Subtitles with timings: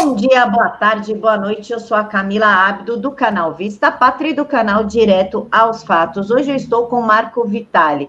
[0.00, 1.72] Bom dia, boa tarde, boa noite.
[1.72, 6.30] Eu sou a Camila Abdo, do canal Vista Pátria e do canal Direto aos Fatos.
[6.30, 8.08] Hoje eu estou com Marco Vitali.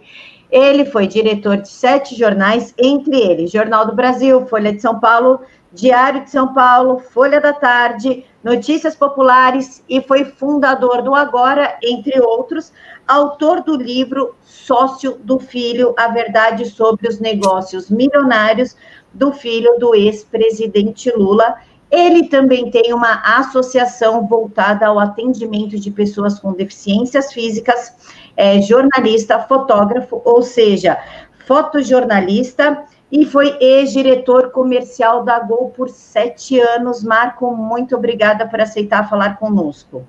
[0.52, 5.42] Ele foi diretor de sete jornais, entre eles Jornal do Brasil, Folha de São Paulo,
[5.74, 12.22] Diário de São Paulo, Folha da Tarde, Notícias Populares e foi fundador do Agora, entre
[12.22, 12.72] outros,
[13.08, 18.76] autor do livro Sócio do Filho: A Verdade sobre os Negócios Milionários
[19.12, 21.56] do filho do ex-presidente Lula.
[21.92, 27.94] Ele também tem uma associação voltada ao atendimento de pessoas com deficiências físicas,
[28.38, 31.00] é jornalista, fotógrafo, ou seja,
[31.48, 37.04] fotojornalista, e foi ex-diretor comercial da Gol por sete anos.
[37.04, 40.06] Marco, muito obrigada por aceitar falar conosco.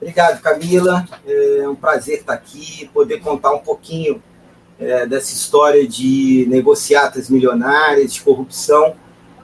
[0.00, 1.04] Obrigado, Camila.
[1.26, 4.22] É um prazer estar aqui, poder contar um pouquinho
[4.80, 8.94] é, dessa história de negociatas milionárias, de corrupção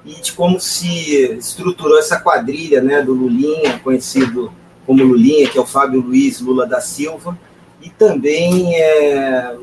[0.04, 4.52] e de como se estruturou essa quadrilha né, do Lulinha, conhecido
[4.84, 7.38] como Lulinha, que é o Fábio Luiz Lula da Silva,
[7.80, 9.56] e também é,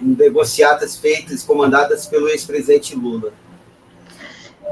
[0.00, 3.32] negociatas feitas, comandadas pelo ex-presidente Lula.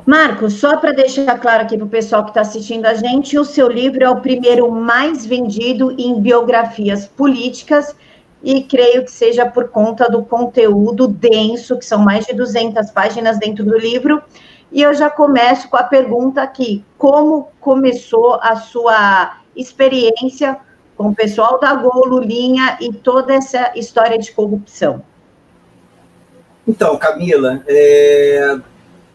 [0.06, 3.44] Marcos, só para deixar claro aqui para o pessoal que está assistindo a gente, o
[3.44, 7.94] seu livro é o primeiro mais vendido em biografias políticas
[8.42, 13.38] e creio que seja por conta do conteúdo denso, que são mais de 200 páginas
[13.38, 14.22] dentro do livro.
[14.70, 20.58] E eu já começo com a pergunta aqui: como começou a sua experiência
[20.96, 25.02] com o pessoal da Gol, Lulinha e toda essa história de corrupção?
[26.66, 28.58] Então, Camila, é,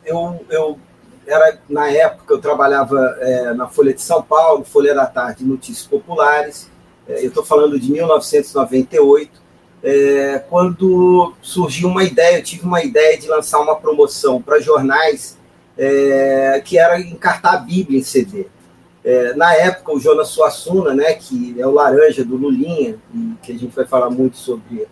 [0.06, 0.80] eu, eu
[1.28, 5.86] era na época eu trabalhava é, na Folha de São Paulo, Folha da Tarde, Notícias
[5.86, 6.74] Populares
[7.08, 9.42] é, eu estou falando de 1998,
[9.84, 15.38] é, quando surgiu uma ideia, eu tive uma ideia de lançar uma promoção para jornais
[15.78, 18.48] é, que era encartar a Bíblia em CD.
[19.04, 22.98] É, na época, o Jonas Suassuna, né, que é o laranja do Lulinha,
[23.42, 24.88] que a gente vai falar muito sobre,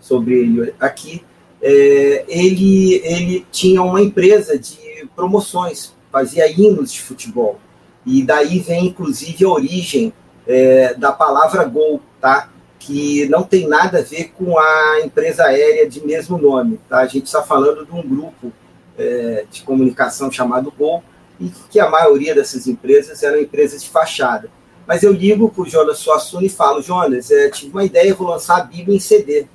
[0.00, 1.22] sobre ele aqui,
[1.60, 7.60] é, ele, ele tinha uma empresa de promoções, fazia hinos de futebol.
[8.04, 10.12] E daí vem, inclusive, a origem
[10.44, 12.48] é, da palavra Gol, tá?
[12.80, 16.80] que não tem nada a ver com a empresa aérea de mesmo nome.
[16.88, 16.98] Tá?
[16.98, 18.52] A gente está falando de um grupo
[18.98, 21.02] é, de comunicação chamado Gol,
[21.40, 24.48] e que a maioria dessas empresas eram empresas de fachada.
[24.86, 28.28] Mas eu ligo para o Jonas Suassuna e falo, Jonas, é, tive uma ideia, vou
[28.28, 29.46] lançar a Bíblia em CD.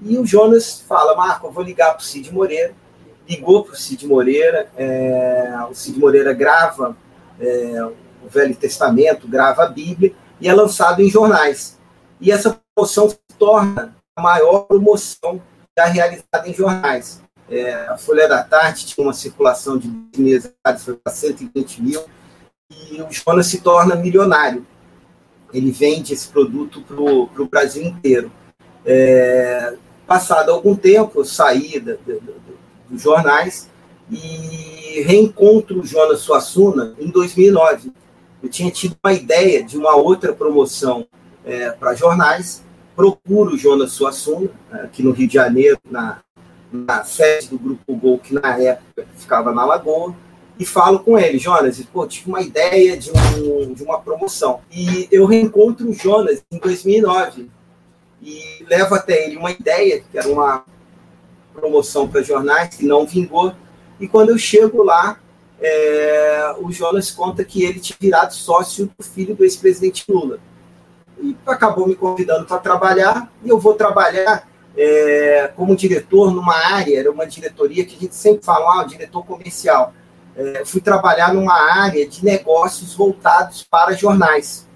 [0.00, 2.74] E o Jonas fala, Marco, eu vou ligar para o Cid Moreira.
[3.28, 6.96] Ligou para o Cid Moreira, é, o Cid Moreira grava
[7.38, 11.78] é, o Velho Testamento, grava a Bíblia e é lançado em jornais.
[12.20, 15.42] E essa promoção se torna a maior promoção
[15.76, 17.22] já realizada em jornais.
[17.50, 22.02] É, a Folha da Tarde tinha uma circulação de meses, para 120 mil,
[22.70, 24.66] e o Jonas se torna milionário.
[25.52, 28.30] Ele vende esse produto para o Brasil inteiro.
[28.84, 29.74] É,
[30.06, 32.14] passado algum tempo, eu saí da, da,
[32.88, 33.68] dos jornais
[34.10, 37.92] e reencontro o Jonas Suassuna em 2009
[38.42, 41.06] eu tinha tido uma ideia de uma outra promoção
[41.44, 42.62] é, para jornais,
[42.94, 46.20] procuro o Jonas Suassuna, aqui no Rio de Janeiro, na,
[46.72, 50.14] na sede do Grupo Gol, que na época ficava na Lagoa,
[50.58, 54.60] e falo com ele, Jonas, pô, tive uma ideia de, um, de uma promoção.
[54.72, 57.48] E eu reencontro o Jonas em 2009
[58.20, 60.64] e levo até ele uma ideia, que era uma
[61.54, 63.52] promoção para jornais, que não vingou.
[64.00, 65.20] E quando eu chego lá,
[65.60, 70.40] é, o Jonas conta que ele tinha virado sócio do filho do ex-presidente Lula.
[71.20, 74.47] E acabou me convidando para trabalhar, e eu vou trabalhar
[74.80, 79.26] é, como diretor numa área, era uma diretoria que a gente sempre fala, ah, diretor
[79.26, 79.92] comercial.
[80.36, 84.68] É, fui trabalhar numa área de negócios voltados para jornais.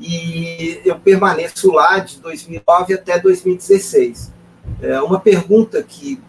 [0.00, 4.32] E eu permaneço lá de 2009 até 2016.
[4.82, 6.20] É, uma pergunta que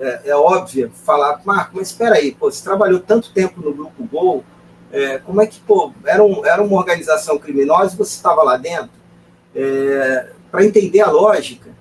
[0.00, 4.04] é, é óbvia falar, Marco, mas espera aí, pô, você trabalhou tanto tempo no Grupo
[4.04, 4.44] Gol,
[4.90, 8.56] é, como é que, pô, era, um, era uma organização criminosa e você estava lá
[8.56, 8.90] dentro?
[9.54, 11.75] É, Para entender a lógica,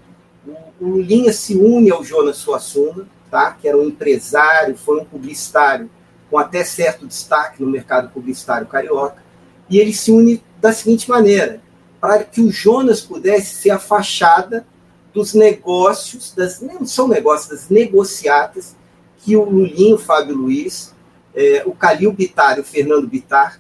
[0.48, 3.52] o, o Linha se une ao Jonas Suassuna, tá?
[3.52, 5.90] que era um empresário, foi um publicitário
[6.30, 9.24] com até certo destaque no mercado publicitário carioca,
[9.70, 11.62] e ele se une da seguinte maneira,
[12.00, 14.66] para que o Jonas pudesse ser a fachada
[15.14, 18.76] dos negócios, das, não são negócios, das negociatas
[19.18, 20.94] que o Lulinho, o Fábio Luiz,
[21.34, 23.60] é, o Calil Bitar e o Fernando Bitar,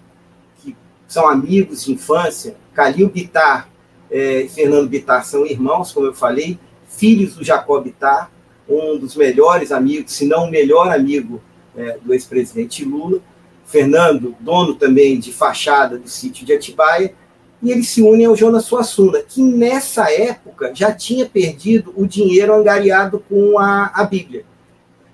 [0.59, 0.75] que
[1.07, 3.69] são amigos de infância, Calil Bitar
[4.11, 6.59] é, e Fernando Bitar são irmãos, como eu falei,
[6.95, 8.31] filhos do Jacob Bitar,
[8.67, 11.41] um dos melhores amigos, se não o melhor amigo
[11.75, 13.19] é, do ex-presidente Lula,
[13.65, 17.13] Fernando, dono também de fachada do sítio de Atibaia,
[17.61, 22.53] e eles se unem ao Jonas Suassuna, que nessa época já tinha perdido o dinheiro
[22.53, 24.45] angariado com a, a Bíblia.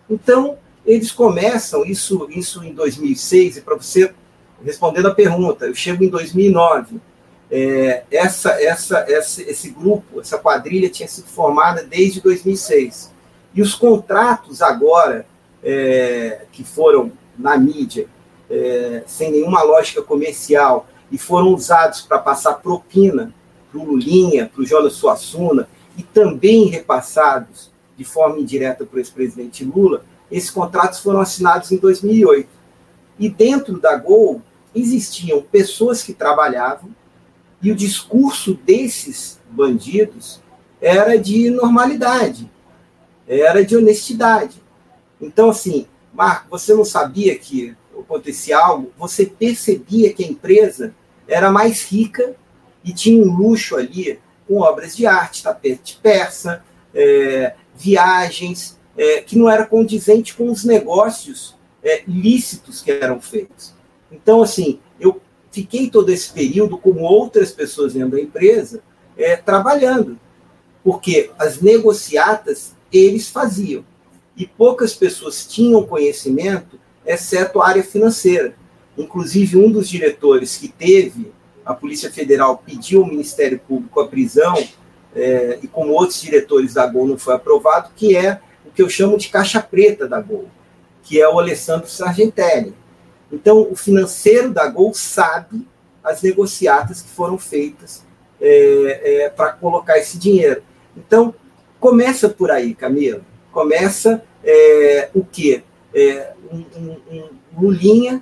[0.09, 4.13] Então, eles começam, isso, isso em 2006, e para você
[4.63, 6.99] respondendo a pergunta, eu chego em 2009,
[7.51, 13.11] é, essa, essa, essa, esse grupo, essa quadrilha tinha sido formada desde 2006.
[13.53, 15.25] E os contratos agora,
[15.61, 18.07] é, que foram na mídia,
[18.49, 23.33] é, sem nenhuma lógica comercial, e foram usados para passar propina
[23.69, 25.67] para o Lulinha, para o Jonas Suassuna,
[25.97, 31.77] e também repassados de forma indireta para o ex-presidente Lula, esses contratos foram assinados em
[31.77, 32.47] 2008.
[33.19, 34.41] E dentro da Gol
[34.73, 36.89] existiam pessoas que trabalhavam,
[37.61, 40.41] e o discurso desses bandidos
[40.81, 42.49] era de normalidade,
[43.27, 44.61] era de honestidade.
[45.21, 50.93] Então, assim, Marco, você não sabia que acontecia algo, você percebia que a empresa
[51.27, 52.35] era mais rica
[52.83, 59.37] e tinha um luxo ali com obras de arte, tapete persa, é, viagens, é, que
[59.37, 63.73] não era condizente com os negócios é, lícitos que eram feitos.
[64.11, 65.21] Então, assim, eu
[65.51, 68.81] fiquei todo esse período, como outras pessoas dentro da empresa,
[69.17, 70.17] é, trabalhando,
[70.83, 73.83] porque as negociatas eles faziam
[74.35, 78.55] e poucas pessoas tinham conhecimento, exceto a área financeira.
[78.97, 81.31] Inclusive, um dos diretores que teve,
[81.65, 84.55] a Polícia Federal pediu ao Ministério Público a prisão,
[85.15, 88.89] é, e como outros diretores da Gol não foi aprovado, que é o que eu
[88.89, 90.47] chamo de caixa preta da Gol,
[91.03, 92.73] que é o Alessandro Sargentelli.
[93.31, 95.67] Então, o financeiro da Gol sabe
[96.03, 98.03] as negociatas que foram feitas
[98.39, 100.63] é, é, para colocar esse dinheiro.
[100.97, 101.33] Então,
[101.79, 103.21] começa por aí, Camila.
[103.51, 105.63] Começa é, o quê?
[105.93, 108.21] É, um, um, um Lulinha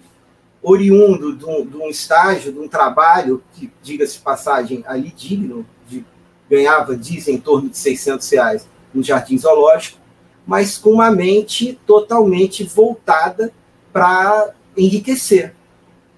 [0.61, 6.05] oriundo de um, de um, estágio, de um trabalho, que, diga-se passagem, ali digno, de,
[6.49, 9.99] ganhava, dizem, em torno de 600 reais no Jardim Zoológico,
[10.45, 13.53] mas com uma mente totalmente voltada
[13.93, 15.53] para enriquecer,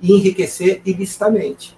[0.01, 1.77] e enriquecer ilicitamente.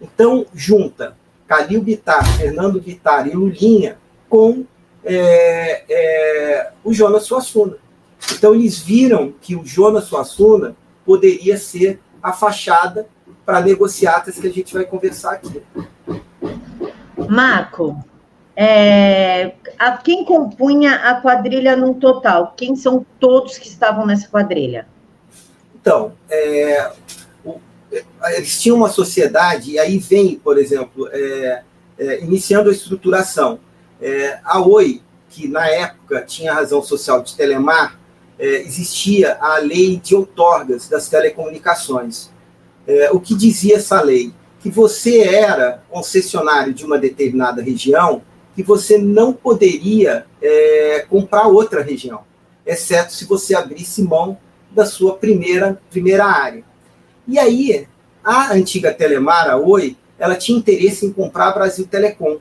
[0.00, 1.16] Então, junta
[1.46, 3.98] Calil Bittar, Fernando Bittar e Lulinha
[4.28, 4.64] com
[5.04, 7.76] é, é, o Jonas Suassuna.
[8.32, 13.08] Então, eles viram que o Jonas Suassuna poderia ser a fachada
[13.46, 15.62] para negociatas que a gente vai conversar aqui.
[17.28, 18.04] Marco,
[18.54, 22.54] é, a, quem compunha a quadrilha no total?
[22.56, 24.86] Quem são todos que estavam nessa quadrilha?
[25.88, 26.92] Então, é,
[27.42, 27.54] o,
[27.90, 28.04] é,
[28.36, 31.62] eles tinham uma sociedade, e aí vem, por exemplo, é,
[31.98, 33.58] é, iniciando a estruturação.
[33.98, 35.00] É, a Oi,
[35.30, 37.98] que na época tinha razão social de Telemar,
[38.38, 42.30] é, existia a lei de outorgas das telecomunicações.
[43.12, 44.32] O que dizia essa lei?
[44.60, 48.22] Que você era concessionário de uma determinada região,
[48.54, 50.26] que você não poderia
[51.10, 52.24] comprar outra região,
[52.64, 54.38] exceto se você abrisse mão
[54.78, 56.62] da sua primeira, primeira área.
[57.26, 57.88] E aí,
[58.22, 62.38] a antiga Telemar, a Oi, ela tinha interesse em comprar a Brasil Telecom.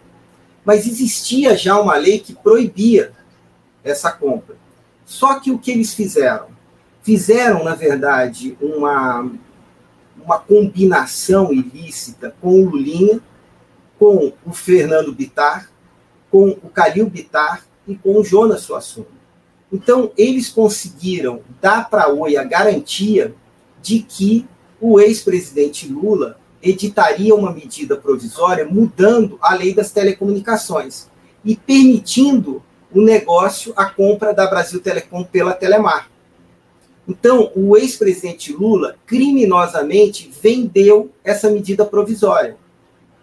[0.64, 3.12] Mas existia já uma lei que proibia
[3.84, 4.56] essa compra.
[5.04, 6.50] Só que o que eles fizeram?
[7.02, 9.32] Fizeram, na verdade, uma,
[10.24, 13.20] uma combinação ilícita com o Lulinha,
[13.98, 15.72] com o Fernando Bitar,
[16.30, 19.17] com o Calil Bitar e com o Jonas Suassuna.
[19.72, 23.36] Então, eles conseguiram dar para a Oi a garantia
[23.82, 24.48] de que
[24.80, 31.08] o ex-presidente Lula editaria uma medida provisória mudando a lei das telecomunicações
[31.44, 36.10] e permitindo o negócio, a compra da Brasil Telecom pela Telemar.
[37.08, 42.58] Então, o ex-presidente Lula criminosamente vendeu essa medida provisória.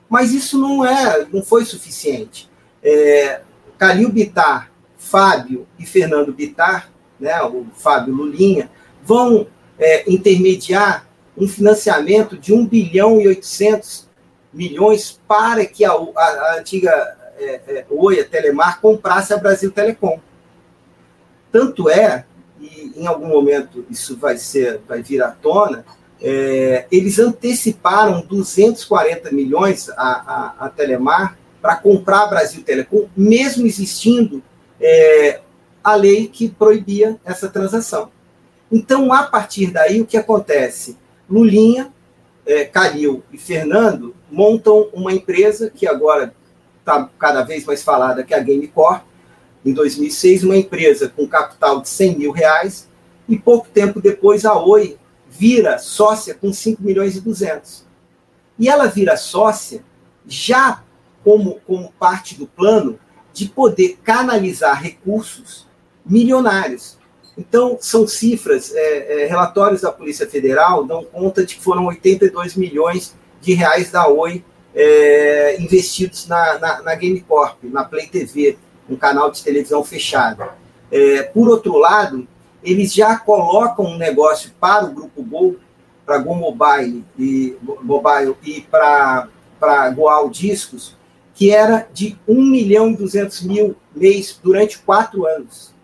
[0.09, 2.49] Mas isso não é, não foi suficiente.
[2.83, 3.41] É,
[3.77, 4.71] Calil Bitar,
[5.05, 8.71] Fábio e Fernando Bitar, né, o Fábio Lulinha,
[9.05, 9.47] vão
[9.79, 11.07] é, intermediar
[11.37, 14.09] um financiamento de 1 bilhão e 800
[14.53, 16.91] milhões para que a, a, a antiga
[17.37, 20.21] é, é, Oi, a Telemar, comprasse a Brasil Telecom.
[21.53, 22.25] Tanto é,
[22.61, 25.85] e em algum momento isso vai ser, vai vir à tona,
[26.21, 33.67] é, eles anteciparam 240 milhões a, a, a Telemar para comprar a Brasil Telecom, mesmo
[33.67, 34.43] existindo
[34.87, 35.41] é,
[35.83, 38.11] a lei que proibia essa transação.
[38.71, 40.99] Então, a partir daí, o que acontece?
[41.29, 41.91] Lulinha,
[42.45, 46.35] é, Calil e Fernando montam uma empresa que agora
[46.81, 49.01] está cada vez mais falada, que é a Gamecore,
[49.65, 52.87] em 2006, uma empresa com capital de 100 mil reais,
[53.27, 54.99] e pouco tempo depois a Oi
[55.31, 57.87] vira sócia com 5 milhões e 200.
[58.59, 59.83] E ela vira sócia
[60.27, 60.83] já
[61.25, 62.99] como, como parte do plano
[63.35, 65.67] de poder canalizar recursos
[66.07, 66.97] milionários.
[67.37, 72.55] Então, são cifras, é, é, relatórios da Polícia Federal dão conta de que foram 82
[72.55, 78.57] milhões de reais da Oi é, investidos na, na, na Gamecorp, na Play TV,
[78.89, 80.45] um canal de televisão fechado.
[80.93, 82.29] É, por outro lado,
[82.63, 85.57] eles já colocam um negócio para o Grupo Gol,
[86.07, 90.97] para Go Mobile e, Mobile e para Goal Discos,
[91.35, 95.75] que era de 1 milhão e 200 mil mês durante quatro anos.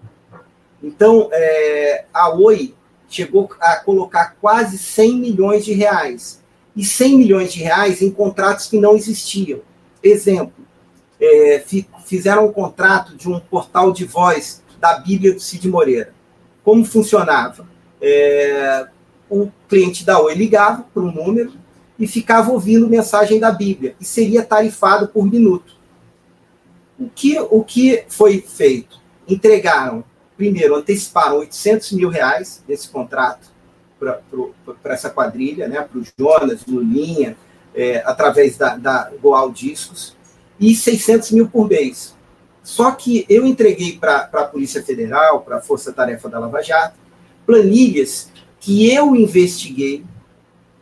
[0.82, 2.74] Então, é, a Oi
[3.08, 6.40] chegou a colocar quase 100 milhões de reais.
[6.74, 9.60] E 100 milhões de reais em contratos que não existiam.
[10.02, 10.54] Exemplo,
[11.20, 11.62] é,
[12.06, 16.14] fizeram um contrato de um portal de voz da Bíblia do Cid Moreira.
[16.62, 17.68] Como funcionava?
[18.00, 18.86] É,
[19.28, 21.52] o cliente da Oi ligava para um número
[22.00, 25.76] e ficava ouvindo mensagem da Bíblia, e seria tarifado por minuto.
[26.98, 28.98] O que, o que foi feito?
[29.28, 30.02] Entregaram,
[30.34, 33.50] primeiro, anteciparam 800 mil reais desse contrato
[33.98, 37.36] para essa quadrilha, né, para o Jonas, Lulinha,
[37.74, 40.16] é, através da, da Goal Discos,
[40.58, 42.16] e 600 mil por mês.
[42.62, 46.96] Só que eu entreguei para a Polícia Federal, para a Força Tarefa da Lava Jato,
[47.44, 50.02] planilhas que eu investiguei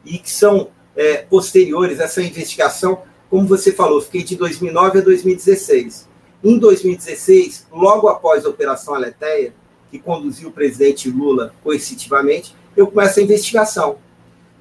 [0.05, 0.69] e que são
[0.99, 3.03] é, posteriores essa investigação.
[3.31, 6.09] Como você falou, fiquei de 2009 a 2016.
[6.43, 9.55] Em 2016, logo após a Operação Aleteia,
[9.93, 13.99] que conduziu o presidente Lula coercitivamente, eu começo a investigação.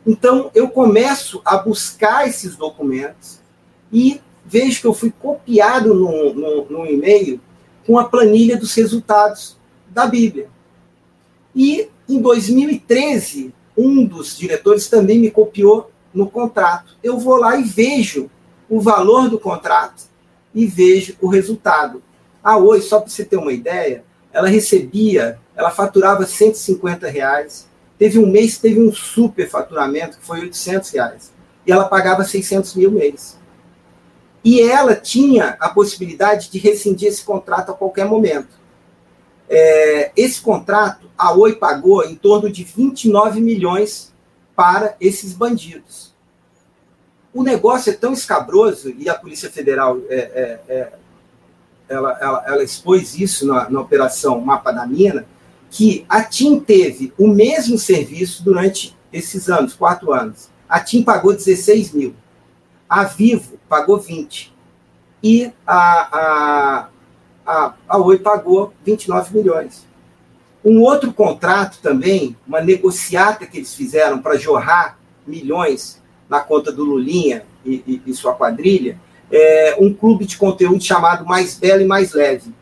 [0.06, 3.40] Então, eu começo a buscar esses documentos
[3.92, 7.42] e vejo que eu fui copiado num, num, num e-mail
[7.86, 9.58] com a planilha dos resultados
[9.90, 10.50] da Bíblia.
[11.56, 16.96] E em 2013, um dos diretores também me copiou no contrato.
[17.04, 18.30] Eu vou lá e vejo
[18.70, 20.04] o valor do contrato
[20.54, 22.02] e vejo o resultado.
[22.44, 27.68] A Oi, só para você ter uma ideia, ela recebia, ela faturava 150 reais.
[27.98, 31.34] Teve um mês teve um super faturamento, que foi 800 reais.
[31.66, 33.38] E ela pagava 600 mil mês.
[34.44, 38.58] E ela tinha a possibilidade de rescindir esse contrato a qualquer momento.
[39.50, 44.14] É, esse contrato, a Oi pagou em torno de 29 milhões
[44.58, 46.12] para esses bandidos.
[47.32, 50.94] O negócio é tão escabroso, e a Polícia Federal é, é, é,
[51.88, 55.28] ela, ela, ela, expôs isso na, na Operação Mapa da Mina,
[55.70, 60.50] que a TIM teve o mesmo serviço durante esses anos, quatro anos.
[60.68, 62.16] A TIM pagou 16 mil.
[62.90, 64.52] A Vivo pagou 20.
[65.22, 66.90] E a, a,
[67.46, 69.87] a, a Oi pagou 29 milhões.
[70.70, 76.84] Um outro contrato também, uma negociata que eles fizeram para jorrar milhões na conta do
[76.84, 79.00] Lulinha e, e, e sua quadrilha,
[79.32, 82.54] é um clube de conteúdo chamado Mais Belo e Mais Leve.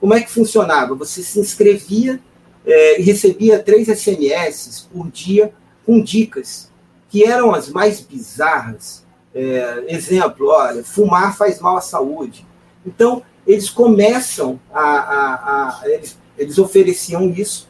[0.00, 0.96] Como é que funcionava?
[0.96, 2.18] Você se inscrevia
[2.66, 5.52] é, e recebia três SMS por dia
[5.86, 6.68] com dicas,
[7.08, 9.04] que eram as mais bizarras.
[9.32, 12.44] É, exemplo, olha, fumar faz mal à saúde.
[12.84, 14.80] Então, eles começam a.
[14.80, 17.68] a, a eles, eles ofereciam isso,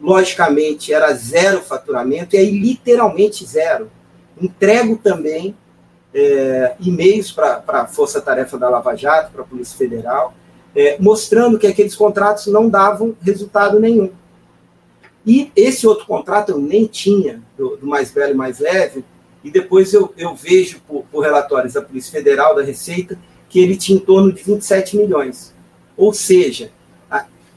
[0.00, 3.90] logicamente era zero faturamento, e aí literalmente zero.
[4.40, 5.56] Entrego também
[6.12, 10.34] é, e-mails para a Força Tarefa da Lava Jato, para a Polícia Federal,
[10.74, 14.10] é, mostrando que aqueles contratos não davam resultado nenhum.
[15.26, 19.04] E esse outro contrato eu nem tinha, do, do mais velho e mais leve,
[19.42, 23.76] e depois eu, eu vejo por, por, relatórios da Polícia Federal, da Receita, que ele
[23.76, 25.54] tinha em torno de 27 milhões.
[25.96, 26.70] Ou seja,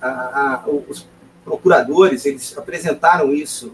[0.01, 1.07] a, a, a, os
[1.43, 3.73] procuradores eles apresentaram isso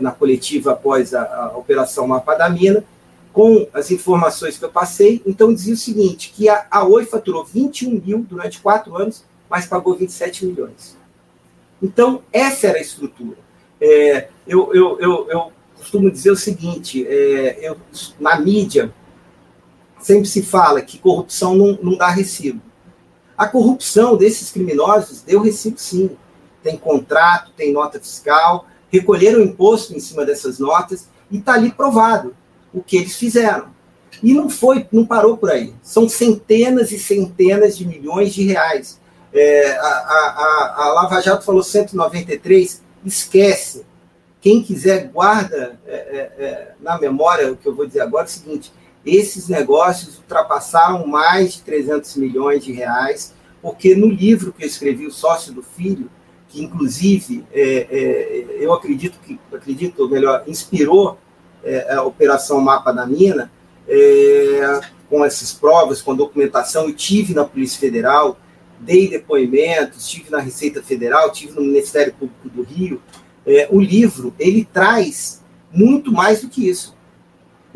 [0.00, 2.84] na coletiva após a, Operação Mapa da Mina,
[3.32, 5.22] com as informações que eu passei.
[5.26, 9.66] Então, dizia o seguinte, que a, a Oi faturou 21 mil durante quatro anos, mas
[9.66, 10.96] pagou 27 milhões.
[11.82, 13.38] Então, essa era a estrutura.
[13.80, 17.76] É, eu, eu, eu, eu, costumo dizer o seguinte, é, eu,
[18.18, 18.92] na mídia,
[20.00, 22.60] sempre se fala que corrupção não, não dá recibo.
[23.38, 26.10] A corrupção desses criminosos deu recibo sim.
[26.60, 32.34] Tem contrato, tem nota fiscal, recolheram imposto em cima dessas notas e está ali provado
[32.74, 33.68] o que eles fizeram.
[34.22, 35.72] E não foi, não parou por aí.
[35.82, 39.00] São centenas e centenas de milhões de reais.
[39.32, 43.86] É, a, a, a, Lava Jato falou 193, esquece.
[44.40, 48.26] Quem quiser, guarda é, é, é, na memória o que eu vou dizer agora: é
[48.26, 48.72] o seguinte,
[49.04, 55.06] esses negócios ultrapassaram mais de 300 milhões de reais, porque no livro que eu escrevi,
[55.06, 56.10] O Sócio do Filho,
[56.48, 61.18] que inclusive é, é, eu acredito que, acredito, ou melhor, inspirou
[61.62, 63.50] é, a Operação Mapa da Mina,
[63.86, 68.38] é, com essas provas, com a documentação, eu tive na Polícia Federal,
[68.78, 73.02] dei depoimentos, tive na Receita Federal, tive no Ministério Público do Rio.
[73.46, 76.96] É, o livro, ele traz muito mais do que isso.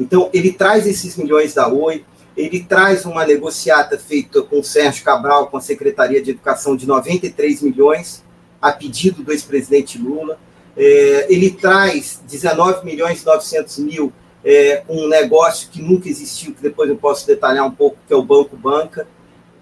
[0.02, 2.04] Então, ele traz esses milhões da Oi,
[2.36, 6.88] ele traz uma negociata feita com o Sérgio Cabral, com a Secretaria de Educação, de
[6.88, 8.24] 93 milhões,
[8.60, 10.40] a pedido do ex-presidente Lula.
[10.76, 14.12] É, ele traz 19 milhões e 900 mil
[14.44, 18.16] é, um negócio que nunca existiu, que depois eu posso detalhar um pouco, que é
[18.16, 19.06] o Banco Banca.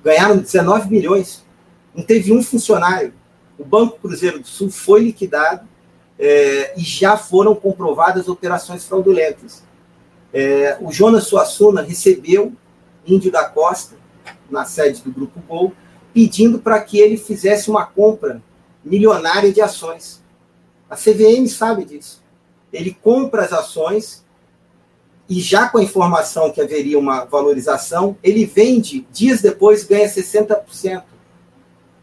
[0.02, 1.44] Ganharam 19 milhões.
[1.94, 3.12] Não teve um funcionário.
[3.59, 5.68] O Banco Cruzeiro do Sul foi liquidado
[6.18, 9.68] é, e já foram comprovadas operações fraudulentas.
[10.32, 12.52] É, o Jonas Suassuna recebeu
[13.06, 13.96] Índio da Costa,
[14.49, 15.72] na sede do Grupo Gol,
[16.12, 18.42] pedindo para que ele fizesse uma compra
[18.84, 20.22] milionária de ações.
[20.88, 22.22] A CVM sabe disso.
[22.72, 24.25] Ele compra as ações
[25.28, 31.04] e já com a informação que haveria uma valorização, ele vende, dias depois ganha 60%.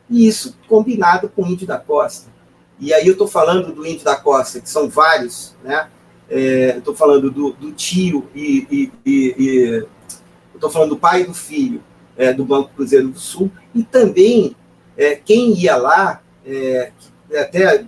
[0.10, 2.30] E isso combinado com o Índio da Costa.
[2.80, 5.90] E aí eu estou falando do Índio da Costa, que são vários, né?
[6.30, 9.86] É, estou falando do, do tio e, e, e,
[10.54, 11.82] estou falando do pai e do filho
[12.18, 14.56] é, do Banco Cruzeiro do Sul, e também
[14.98, 16.92] é, quem ia lá, é,
[17.32, 17.86] é até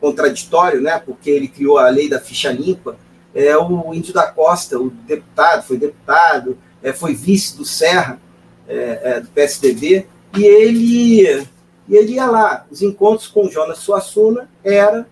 [0.00, 2.98] contraditório, né, porque ele criou a lei da ficha limpa,
[3.34, 8.20] é o Índio da Costa, o deputado, foi deputado, é, foi vice do Serra,
[8.68, 11.46] é, do PSDB, e ele,
[11.88, 12.66] e ele ia lá.
[12.70, 15.06] Os encontros com Jonas Suassuna era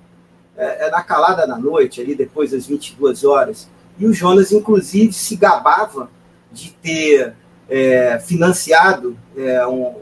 [0.56, 3.68] é, é, na calada da noite, ali depois das 22 horas.
[3.98, 6.10] E o Jonas, inclusive, se gabava
[6.52, 7.34] de ter
[7.68, 9.94] é, financiado, é, um,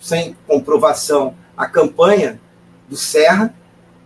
[0.00, 2.40] sem comprovação, a campanha
[2.88, 3.54] do Serra.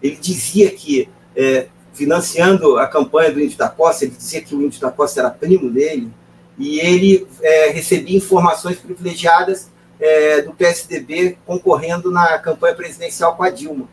[0.02, 4.62] Ele dizia que, é, financiando a campanha do Índio da Costa, ele dizia que o
[4.62, 6.10] Índio da Costa era primo dele,
[6.58, 13.50] e ele é, recebia informações privilegiadas é, do PSDB concorrendo na campanha presidencial com a
[13.50, 13.88] Dilma.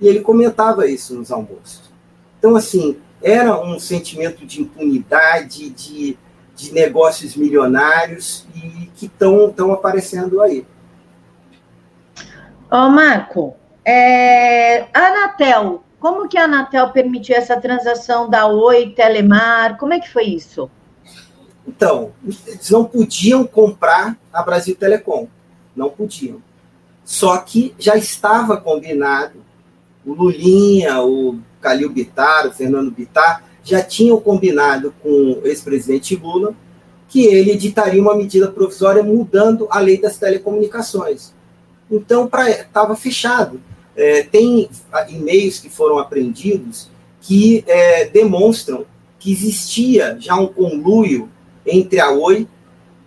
[0.00, 1.90] E ele comentava isso nos almoços.
[2.38, 6.16] Então, assim, era um sentimento de impunidade, de,
[6.54, 10.64] de negócios milionários e que estão aparecendo aí.
[12.70, 19.78] Ô, oh, Marco, é, Anatel, como que a Anatel permitiu essa transação da Oi Telemar?
[19.78, 20.70] Como é que foi isso?
[21.66, 25.26] Então, eles não podiam comprar a Brasil Telecom.
[25.74, 26.42] Não podiam.
[27.04, 29.47] Só que já estava combinado
[30.08, 36.54] o Lulinha, o Calil Bittar, o Fernando Bittar, já tinham combinado com o ex-presidente Lula
[37.08, 41.32] que ele editaria uma medida provisória mudando a lei das telecomunicações.
[41.90, 43.60] Então, estava fechado.
[43.96, 44.68] É, tem
[45.08, 46.88] e-mails que foram apreendidos
[47.20, 48.86] que é, demonstram
[49.18, 51.28] que existia já um conluio
[51.66, 52.46] entre a Oi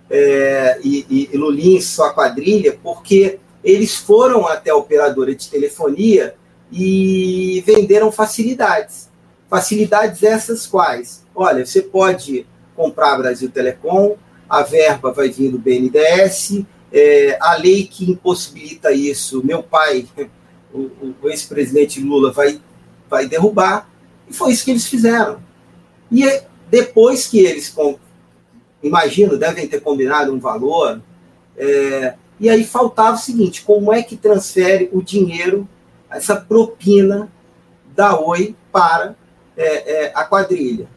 [0.09, 6.35] é, e, e Lulinha e sua quadrilha, porque eles foram até a operadora de telefonia
[6.71, 9.09] e venderam facilidades.
[9.49, 11.25] Facilidades essas quais?
[11.35, 14.15] Olha, você pode comprar Brasil Telecom,
[14.49, 20.07] a verba vai vir do BNDES, é, a lei que impossibilita isso, meu pai,
[20.73, 22.61] o, o ex-presidente Lula, vai,
[23.09, 23.89] vai derrubar,
[24.29, 25.41] e foi isso que eles fizeram.
[26.11, 27.75] E depois que eles,
[28.81, 31.01] imagino, devem ter combinado um valor,
[31.57, 35.67] é, e aí faltava o seguinte: como é que transfere o dinheiro
[36.11, 37.31] essa propina
[37.95, 39.15] da Oi para
[39.55, 40.87] é, é, a quadrilha.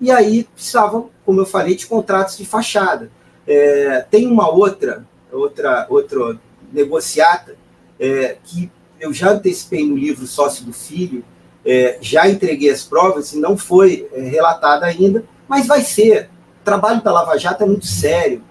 [0.00, 3.10] E aí precisavam, como eu falei, de contratos de fachada.
[3.46, 6.38] É, tem uma outra, outra, outra
[6.72, 7.56] negociata
[7.98, 11.24] é, que eu já antecipei no livro Sócio do Filho,
[11.64, 16.30] é, já entreguei as provas e não foi é, relatada ainda, mas vai ser.
[16.60, 18.42] O trabalho da Lava Jato é muito sério.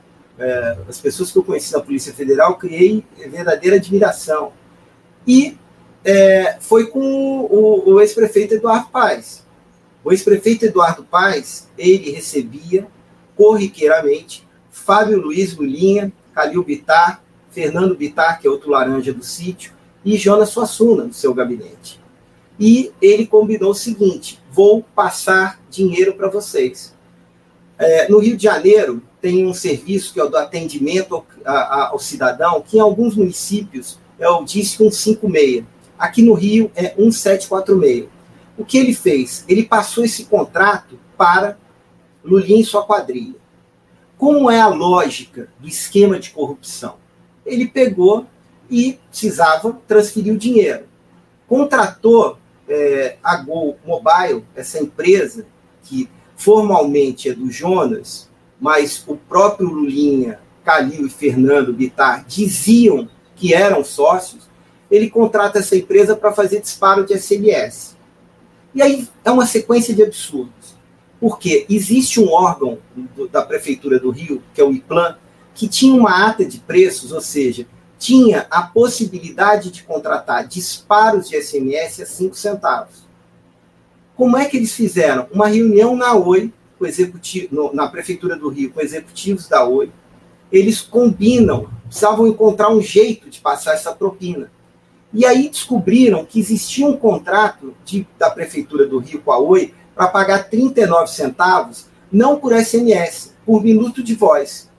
[0.89, 4.51] as pessoas que eu conheci na Polícia Federal criei verdadeira admiração.
[5.25, 5.57] E
[6.03, 9.45] é, foi com o, o ex-prefeito Eduardo Paes.
[10.03, 12.87] O ex-prefeito Eduardo Paes, ele recebia
[13.35, 20.17] corriqueiramente Fábio Luiz Lulinha, Calil Bitar, Fernando Bitar, que é outro laranja do sítio, e
[20.17, 21.99] Jonas Suassuna, no seu gabinete.
[22.59, 26.93] E ele combinou o seguinte: vou passar dinheiro para vocês.
[27.77, 31.89] É, no Rio de Janeiro, tem um serviço que é o do atendimento ao, a,
[31.89, 35.63] ao cidadão, que em alguns municípios é o DISC 156.
[36.01, 38.07] Aqui no Rio é 1746.
[38.57, 39.45] O que ele fez?
[39.47, 41.59] Ele passou esse contrato para
[42.23, 43.35] Lulinha e sua quadrilha.
[44.17, 46.95] Como é a lógica do esquema de corrupção?
[47.45, 48.25] Ele pegou
[48.67, 50.85] e precisava transferir o dinheiro.
[51.47, 55.45] contratou é, a Gol Mobile, essa empresa
[55.83, 58.27] que formalmente é do Jonas,
[58.59, 64.49] mas o próprio Lulinha, Calil e Fernando Bittar diziam que eram sócios,
[64.91, 67.95] ele contrata essa empresa para fazer disparo de SMS.
[68.75, 70.75] E aí é uma sequência de absurdos.
[71.19, 72.79] Porque existe um órgão
[73.15, 75.17] do, da Prefeitura do Rio, que é o IPLAN,
[75.53, 77.65] que tinha uma ata de preços, ou seja,
[77.97, 83.05] tinha a possibilidade de contratar disparos de SMS a 5 centavos.
[84.15, 85.27] Como é que eles fizeram?
[85.31, 89.91] Uma reunião na Oi, com executivo, na Prefeitura do Rio, com executivos da Oi.
[90.51, 94.51] Eles combinam, precisavam encontrar um jeito de passar essa propina.
[95.13, 99.73] E aí descobriram que existia um contrato de, da Prefeitura do Rio com a Oi
[99.93, 104.69] para pagar 39 centavos, não por SMS, por minuto de voz.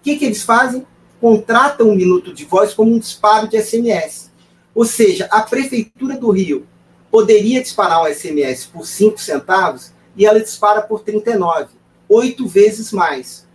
[0.00, 0.86] O que, que eles fazem?
[1.20, 4.30] Contratam um minuto de voz como um disparo de SMS.
[4.74, 6.66] Ou seja, a Prefeitura do Rio
[7.10, 11.68] poderia disparar um SMS por 5 centavos e ela dispara por 39,
[12.08, 13.46] oito vezes mais.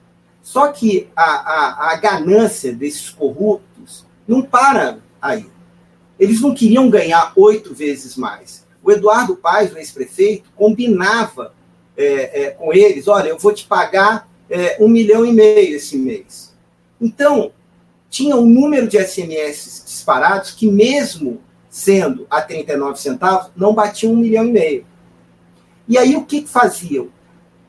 [0.41, 5.45] Só que a, a, a ganância desses corruptos não para aí.
[6.19, 8.67] Eles não queriam ganhar oito vezes mais.
[8.83, 11.53] O Eduardo Paes, o ex-prefeito, combinava
[11.95, 15.97] é, é, com eles: olha, eu vou te pagar é, um milhão e meio esse
[15.97, 16.53] mês.
[16.99, 17.51] Então,
[18.09, 24.17] tinha um número de SMS disparados que, mesmo sendo a 39 centavos, não batiam um
[24.17, 24.85] milhão e meio.
[25.87, 27.09] E aí o que, que faziam?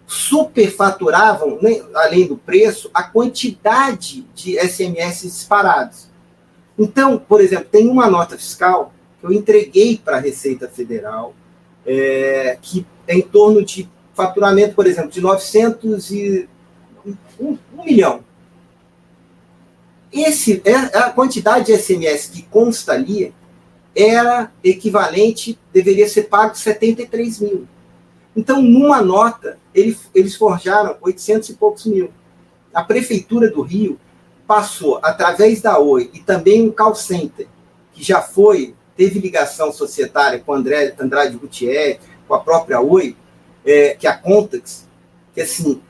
[0.06, 1.58] Superfaturavam,
[1.94, 6.09] além do preço, a quantidade de SMS disparados.
[6.80, 8.90] Então, por exemplo, tem uma nota fiscal
[9.20, 11.34] que eu entreguei para a Receita Federal,
[11.84, 16.48] é, que é em torno de faturamento, por exemplo, de 900 e
[17.38, 18.24] um, um milhão.
[20.10, 23.34] Esse, é, a quantidade de SMS que consta ali
[23.94, 27.68] era equivalente, deveria ser pago 73 mil.
[28.34, 32.10] Então, numa nota, ele, eles forjaram 800 e poucos mil.
[32.72, 34.00] A Prefeitura do Rio
[34.50, 37.46] passou, através da Oi e também um call center,
[37.92, 43.16] que já foi teve ligação societária com André, Andrade Gutierrez, com a própria Oi,
[43.64, 44.88] é, que é a Contax,
[45.32, 45.80] que assim,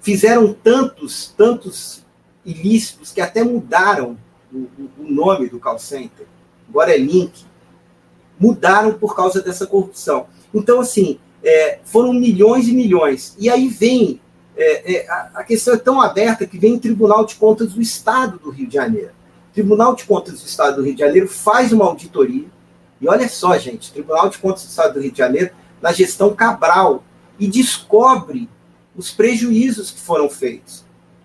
[0.00, 2.04] fizeram tantos, tantos
[2.44, 4.16] ilícitos que até mudaram
[4.52, 6.24] o, o nome do call center.
[6.68, 7.44] Agora é Link.
[8.38, 10.28] Mudaram por causa dessa corrupção.
[10.54, 13.34] Então, assim, é, foram milhões e milhões.
[13.40, 14.20] E aí vem,
[14.56, 18.38] é, é, a, questão é tão aberta que vem o Tribunal de Contas do Estado
[18.38, 19.10] do Rio de Janeiro.
[19.50, 22.46] O Tribunal de Contas do Estado do Rio de Janeiro faz uma auditoria,
[23.00, 25.50] e olha só, gente, Tribunal de Contas do Estado do Rio de Janeiro,
[25.82, 27.04] na gestão Cabral,
[27.38, 28.48] e descobre
[28.96, 30.84] os prejuízos que foram feitos.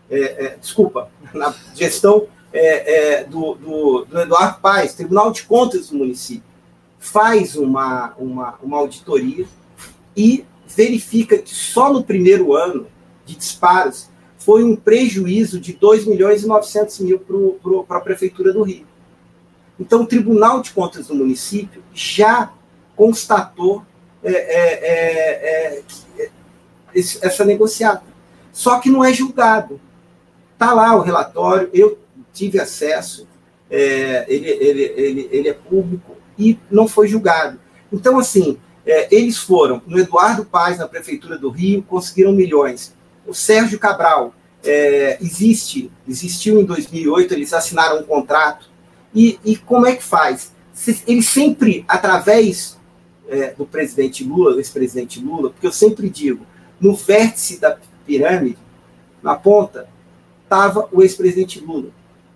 [0.10, 5.90] É, é, desculpa, na gestão é, é, do, do, do, Eduardo Paes, Tribunal de Contas
[5.90, 6.50] do município,
[6.98, 9.46] faz uma, uma, uma auditoria
[10.18, 12.88] e verifica que só no primeiro ano
[13.30, 17.20] de disparos foi um prejuízo de 2 milhões e 900 mil
[17.88, 18.86] para a Prefeitura do Rio.
[19.80, 22.52] Então, o Tribunal de Contas do município já
[22.96, 23.84] constatou
[24.24, 25.84] é, é, é,
[26.18, 26.24] é
[26.96, 28.04] essa negociata.
[28.52, 29.80] Só que não é julgado.
[30.54, 31.98] Está lá o relatório, eu
[32.34, 33.28] tive acesso,
[33.70, 37.60] é, ele, ele, ele, ele é público e não foi julgado.
[37.92, 42.94] Então, assim, é, eles foram no Eduardo Paz, na Prefeitura do Rio, conseguiram milhões.
[43.30, 48.68] O Sérgio Cabral, é, existe, existiu em 2008, eles assinaram um contrato
[49.14, 50.52] e, e como é que faz?
[51.06, 52.76] Ele sempre, através
[53.28, 56.44] é, do presidente Lula, do ex-presidente Lula, porque eu sempre digo,
[56.82, 58.58] no vértice da pirâmide,
[59.22, 59.88] na ponta,
[60.44, 61.92] estava o ex-presidente Lula,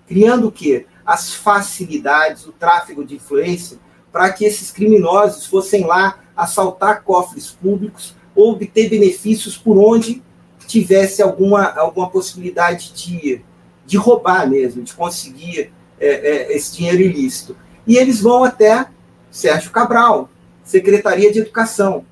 [0.07, 0.85] criando o quê?
[1.03, 3.79] As facilidades, o tráfego de influência,
[4.11, 10.21] para que esses criminosos fossem lá assaltar cofres públicos ou obter benefícios por onde
[10.65, 13.41] tivesse alguma, alguma possibilidade de,
[13.85, 17.55] de roubar mesmo, de conseguir é, é, esse dinheiro ilícito.
[17.85, 18.87] E eles vão até
[19.31, 20.29] Sérgio Cabral,
[20.63, 22.05] Secretaria de Educação.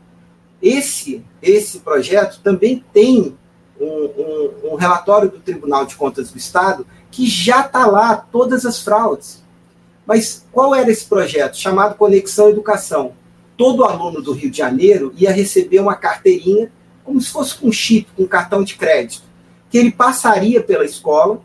[0.61, 3.37] Esse, esse projeto também tem
[3.79, 8.65] um, um, um relatório do Tribunal de Contas do Estado que já está lá todas
[8.65, 9.43] as fraudes.
[10.05, 11.57] Mas qual era esse projeto?
[11.57, 13.13] Chamado Conexão Educação.
[13.57, 16.71] Todo aluno do Rio de Janeiro ia receber uma carteirinha,
[17.11, 19.23] como se fosse um chip, com um cartão de crédito,
[19.69, 21.41] que ele passaria pela escola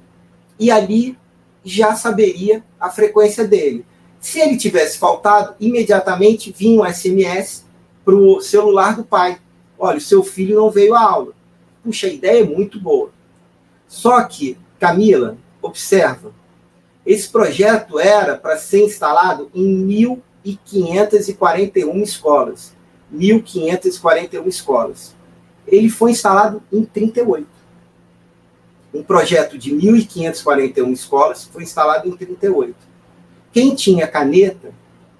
[0.60, 1.18] e ali
[1.64, 3.84] já saberia a frequência dele.
[4.20, 7.64] Se ele tivesse faltado, imediatamente vinha um SMS
[8.04, 9.40] para o celular do pai.
[9.76, 11.32] Olha, o seu filho não veio à aula.
[11.82, 13.10] Puxa, a ideia é muito boa.
[13.88, 16.32] Só que, Camila, observa,
[17.04, 19.84] esse projeto era para ser instalado em
[20.44, 22.72] 1.541 escolas.
[23.12, 25.15] 1.541 escolas.
[25.66, 27.46] Ele foi instalado em 38.
[28.94, 32.74] Um projeto de 1.541 escolas foi instalado em 38.
[33.52, 34.72] Quem tinha caneta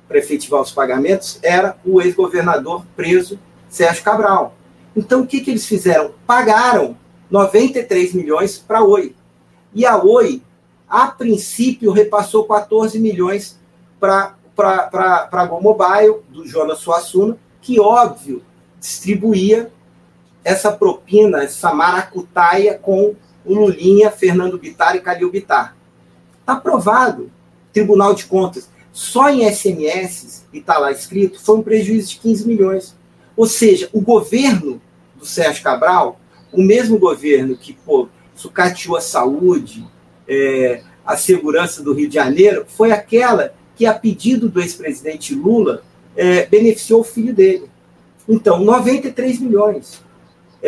[0.07, 4.55] para efetivar os pagamentos era o ex-governador preso Sérgio Cabral.
[4.97, 6.13] Então, o que, que eles fizeram?
[6.27, 6.97] Pagaram
[7.31, 9.15] 93 milhões para a Oi.
[9.75, 10.43] E a Oi,
[10.89, 13.59] a princípio, repassou 14 milhões
[14.01, 18.43] para a Go Mobile, do Jonas Suassuna, que, óbvio,
[18.81, 19.71] distribuía
[20.47, 25.77] essa propina, essa maracutaia com o Lulinha, Fernando Bitar e Calil Bitar.
[26.39, 27.33] Está aprovado.
[27.73, 28.71] Tribunal de Contas.
[28.93, 32.97] Só em SMS, e está lá escrito, foi um prejuízo de 15 milhões.
[33.37, 34.81] Ou seja, o governo
[35.17, 36.21] do Sérgio Cabral,
[36.53, 39.85] o mesmo governo que pô, sucateou a saúde,
[40.29, 45.83] é, a segurança do Rio de Janeiro, foi aquela que, a pedido do ex-presidente Lula,
[46.17, 47.69] é, beneficiou o filho dele.
[48.29, 50.06] Então, 93 milhões.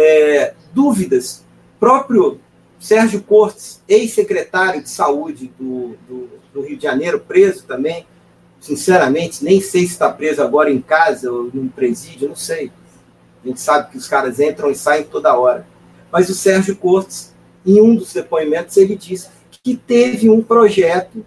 [0.01, 1.45] É, dúvidas.
[1.81, 2.41] Próprio
[2.79, 8.07] Sérgio Cortes, ex-secretário de saúde do, do, do, Rio de Janeiro, preso também.
[8.61, 12.71] Sinceramente, nem sei se está preso agora em casa ou num presídio, não sei.
[13.43, 15.67] A gente sabe que os caras entram e saem toda hora.
[16.13, 17.35] Mas o Sérgio Cortes,
[17.67, 21.27] em um dos depoimentos, ele disse que teve um projeto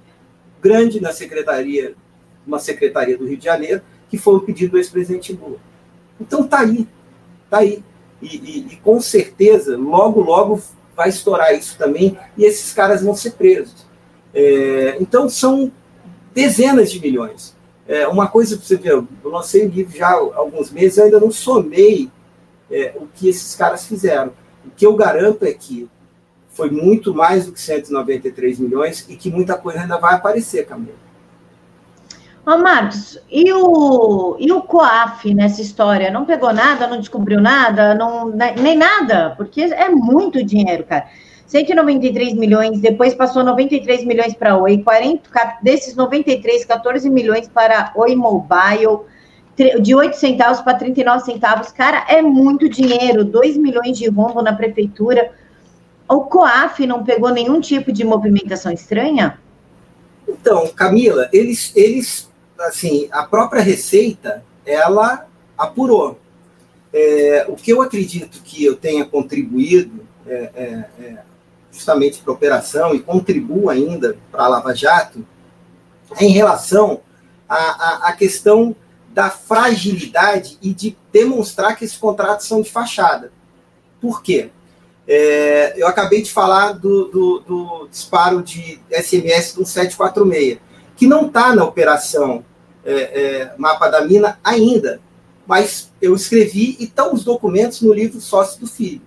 [0.61, 1.93] grande na secretaria,
[2.47, 5.59] uma secretaria do Rio de Janeiro, que foi o pedido do ex-presidente Lula.
[6.19, 6.87] Então tá aí,
[7.49, 7.83] tá aí.
[8.21, 10.61] E, e, e, com certeza, logo, logo
[10.95, 13.85] vai estourar isso também, e esses caras vão ser presos.
[14.33, 15.71] É, então são
[16.33, 17.55] dezenas de milhões.
[17.87, 21.05] É, uma coisa para você ver, eu lancei o livro já há alguns meses, eu
[21.05, 22.09] ainda não somei
[22.69, 24.31] é, o que esses caras fizeram.
[24.65, 25.89] O que eu garanto é que
[26.49, 31.10] foi muito mais do que 193 milhões e que muita coisa ainda vai aparecer, Camila.
[32.43, 36.09] Ô, Marcos, e o, e o COAF nessa história?
[36.09, 39.35] Não pegou nada, não descobriu nada, não, nem nada?
[39.37, 41.07] Porque é muito dinheiro, cara.
[41.45, 45.29] 193 milhões, depois passou 93 milhões para Oi, 40,
[45.61, 49.01] desses 93, 14 milhões para Oi Mobile,
[49.81, 51.71] de 8 centavos para 39 centavos.
[51.71, 55.31] Cara, é muito dinheiro, 2 milhões de rombo na prefeitura.
[56.07, 59.37] O COAF não pegou nenhum tipo de movimentação estranha?
[60.27, 62.30] Então, Camila, eles, eles
[62.63, 66.19] assim, a própria Receita, ela apurou.
[66.93, 71.17] É, o que eu acredito que eu tenha contribuído é, é, é
[71.71, 75.25] justamente para a operação e contribuo ainda para a Lava Jato
[76.17, 77.01] é em relação
[77.47, 78.75] à, questão
[79.09, 83.31] da fragilidade e de demonstrar que esses contratos são de fachada.
[84.01, 84.49] Por quê?
[85.07, 90.59] É, eu acabei de falar do, do, do disparo de SMS do 746,
[90.95, 92.45] que não está na operação
[92.85, 95.01] é, é, Mapa da Mina ainda,
[95.45, 99.01] mas eu escrevi e estão os documentos no livro Sócio do Filho.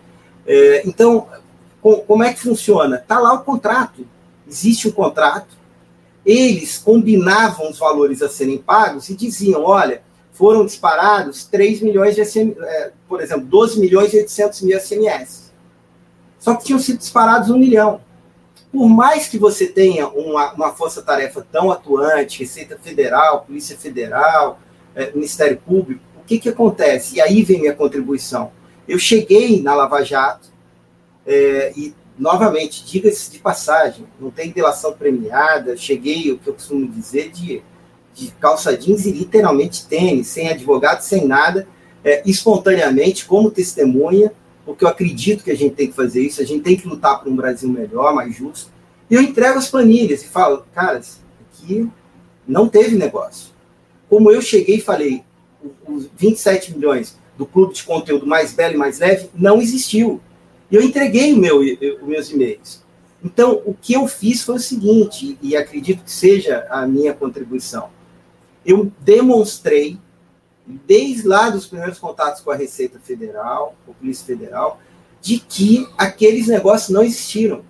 [0.47, 1.27] É, então,
[1.83, 2.97] com, como é que funciona?
[2.97, 4.07] Está lá o contrato,
[4.49, 5.59] existe um contrato,
[6.25, 12.25] eles combinavam os valores a serem pagos e diziam, olha, foram disparados 3 milhões de
[12.25, 15.53] SMS, é, por exemplo, 12 milhões e 800 mil SMS.
[16.39, 18.01] Só que tinham sido disparados um milhão
[18.73, 24.61] por mais que você tenha uma, uma força-tarefa tão atuante, Receita Federal, Polícia Federal,
[24.95, 27.17] é, Ministério Público, o que, que acontece?
[27.17, 28.53] E aí vem minha contribuição.
[28.87, 30.49] Eu cheguei na Lava Jato
[31.27, 36.87] é, e, novamente, diga-se de passagem, não tem delação premiada, cheguei, o que eu costumo
[36.87, 37.63] dizer, de,
[38.15, 41.67] de calça jeans e literalmente tênis, sem advogado, sem nada,
[42.05, 44.33] é, espontaneamente, como testemunha,
[44.69, 47.19] porque eu acredito que a gente tem que fazer isso, a gente tem que lutar
[47.19, 48.71] por um Brasil melhor, mais justo.
[49.09, 51.89] E eu entrego as planilhas e falo, caras, aqui
[52.47, 53.55] não teve negócio.
[54.11, 55.25] Como eu cheguei e falei,
[55.87, 60.21] os 27 milhões do clube de conteúdo mais belo e mais leve não existiu.
[60.71, 62.85] E eu entreguei o meu, os meus e-mails.
[63.25, 67.89] Então, o que eu fiz foi o seguinte, e acredito que seja a minha contribuição.
[68.67, 69.99] Eu demonstrei
[70.87, 74.79] desde lá dos primeiros contatos com a Receita Federal, com a Polícia Federal,
[75.21, 77.65] de que aqueles negócios não existiram.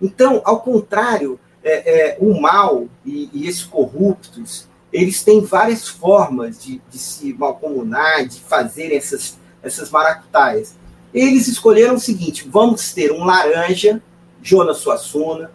[0.00, 6.62] Então, ao contrário, é, é, o mal e, e esses corruptos, eles têm várias formas
[6.62, 10.76] de, de se malcomunar, de fazer essas, essas maracutaias.
[11.12, 14.00] Eles escolheram o seguinte: vamos ter um laranja,
[14.40, 15.50] Jonas Suassuna,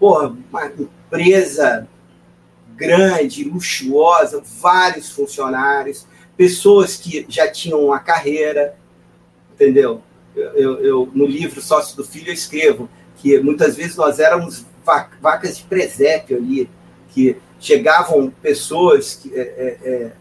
[0.00, 1.88] porra, uma empresa
[2.74, 8.76] grande, luxuosa, vários funcionários, pessoas que já tinham uma carreira,
[9.54, 10.02] entendeu?
[10.34, 14.66] Eu, eu, no livro Sócio do Filho eu escrevo que muitas vezes nós éramos
[15.20, 16.68] vacas de presépio ali,
[17.10, 20.12] que chegavam pessoas que, é, é, é,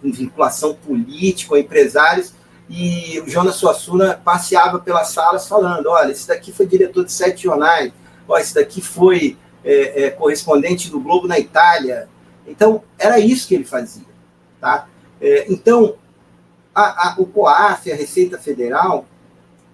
[0.00, 2.32] com vinculação política, empresários,
[2.68, 7.44] e o Jonas Suassuna passeava pelas salas falando, olha, esse daqui foi diretor de sete
[7.44, 7.92] jornais,
[8.26, 12.08] olha, esse daqui foi é, é, correspondente do Globo na Itália.
[12.46, 14.06] Então, era isso que ele fazia.
[14.60, 14.88] Tá?
[15.20, 15.96] É, então,
[16.74, 19.06] a, a, o COAF, a Receita Federal,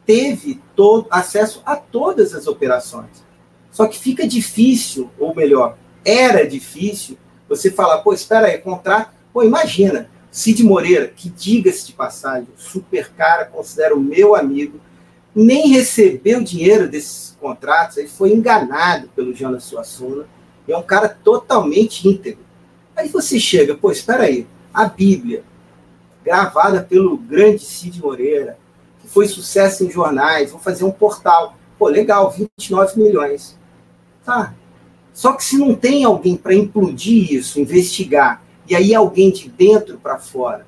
[0.06, 3.24] teve todo, acesso a todas as operações.
[3.70, 7.16] Só que fica difícil, ou melhor, era difícil,
[7.48, 9.10] você falar, pô, espera aí, contrato.
[9.32, 14.80] Pô, imagina, Cid Moreira, que diga-se de passagem, super cara, considero meu amigo,
[15.34, 20.26] nem recebeu dinheiro desses contratos, ele foi enganado pelo Jonas Suassuna,
[20.68, 22.44] é um cara totalmente íntegro.
[22.94, 25.44] Aí você chega, pô, espera aí, a Bíblia,
[26.24, 28.58] gravada pelo grande Cid Moreira,
[29.00, 31.56] que foi sucesso em jornais, vou fazer um portal.
[31.78, 33.58] Pô, legal, 29 milhões.
[34.24, 34.54] Tá.
[35.12, 39.98] Só que se não tem alguém para implodir isso, investigar, e aí alguém de dentro
[39.98, 40.66] para fora,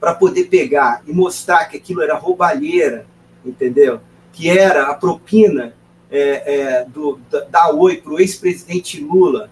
[0.00, 3.06] para poder pegar e mostrar que aquilo era roubalheira,
[3.44, 4.00] entendeu?
[4.32, 5.74] Que era a propina
[6.10, 9.50] é, é, do, da, da Oi para o ex-presidente Lula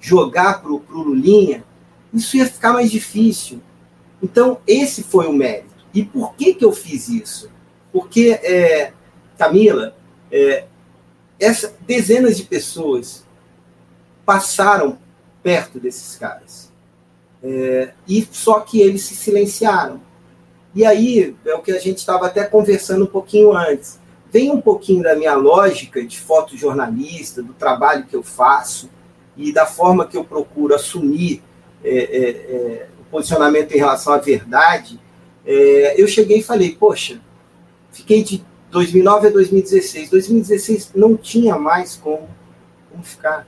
[0.00, 1.64] jogar para o Lulinha,
[2.12, 3.60] isso ia ficar mais difícil.
[4.22, 5.74] Então, esse foi o mérito.
[5.94, 7.50] E por que, que eu fiz isso?
[7.92, 8.92] Porque, é,
[9.38, 9.96] Camila,
[10.30, 10.64] é,
[11.38, 13.24] essa, dezenas de pessoas
[14.24, 14.98] passaram
[15.42, 16.70] perto desses caras.
[17.42, 20.00] É, e só que eles se silenciaram.
[20.74, 23.98] E aí é o que a gente estava até conversando um pouquinho antes.
[24.30, 28.88] Vem um pouquinho da minha lógica de fotojornalista, do trabalho que eu faço
[29.36, 31.42] e da forma que eu procuro assumir
[31.84, 35.00] é, é, é o posicionamento em relação à verdade.
[35.46, 37.20] É, eu cheguei e falei, poxa,
[37.92, 40.10] fiquei de 2009 a 2016.
[40.10, 42.28] 2016 não tinha mais como,
[42.90, 43.46] como ficar.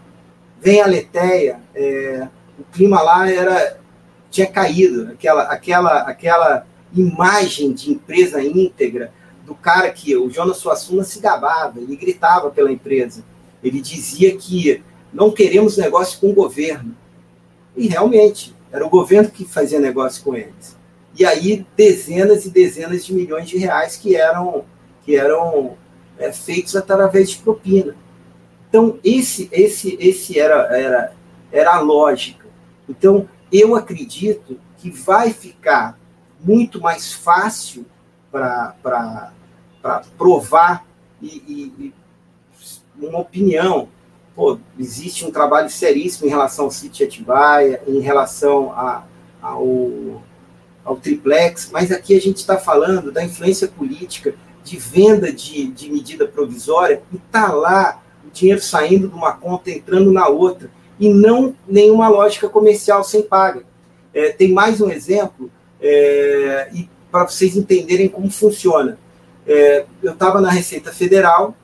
[0.61, 3.81] Vem a Leteia, é, o clima lá era
[4.33, 9.13] tinha caído, aquela, aquela, aquela imagem de empresa íntegra
[9.45, 13.23] do cara que o Jonas Suassuna se gabava, ele gritava pela empresa.
[13.63, 16.97] Ele dizia que não queremos negócio com o governo.
[17.77, 20.77] E realmente, era o governo que fazia negócio com eles.
[21.19, 24.65] E aí, dezenas e dezenas de milhões de reais que eram
[25.05, 25.77] que eram
[26.17, 27.97] é, feitos através de propina.
[28.69, 31.13] Então, esse, esse, esse era, era,
[31.51, 32.47] era a lógica.
[32.89, 35.99] Então, eu acredito que vai ficar
[36.41, 37.85] muito mais fácil
[38.31, 39.33] para
[40.17, 40.87] provar
[41.21, 41.95] e, e,
[42.99, 43.89] e, uma opinião.
[44.35, 49.05] Pô, existe um trabalho seríssimo em relação ao City Atibaia, em relação a,
[49.41, 50.23] ao,
[50.85, 55.91] ao triplex, mas aqui a gente está falando da influência política de venda de, de
[55.91, 61.13] medida provisória e está lá o dinheiro saindo de uma conta, entrando na outra, e
[61.13, 63.65] não nenhuma lógica comercial sem paga.
[64.15, 68.99] É, tem mais um exemplo, é, e para vocês entenderem como funciona.
[69.47, 71.55] É, eu estava na Receita Federal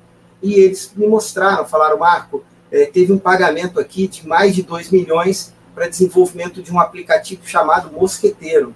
[0.42, 4.90] e eles me mostraram, falaram, Marco, é, teve um pagamento aqui de mais de 2
[4.90, 8.74] milhões para desenvolvimento de um aplicativo chamado Mosqueteiro.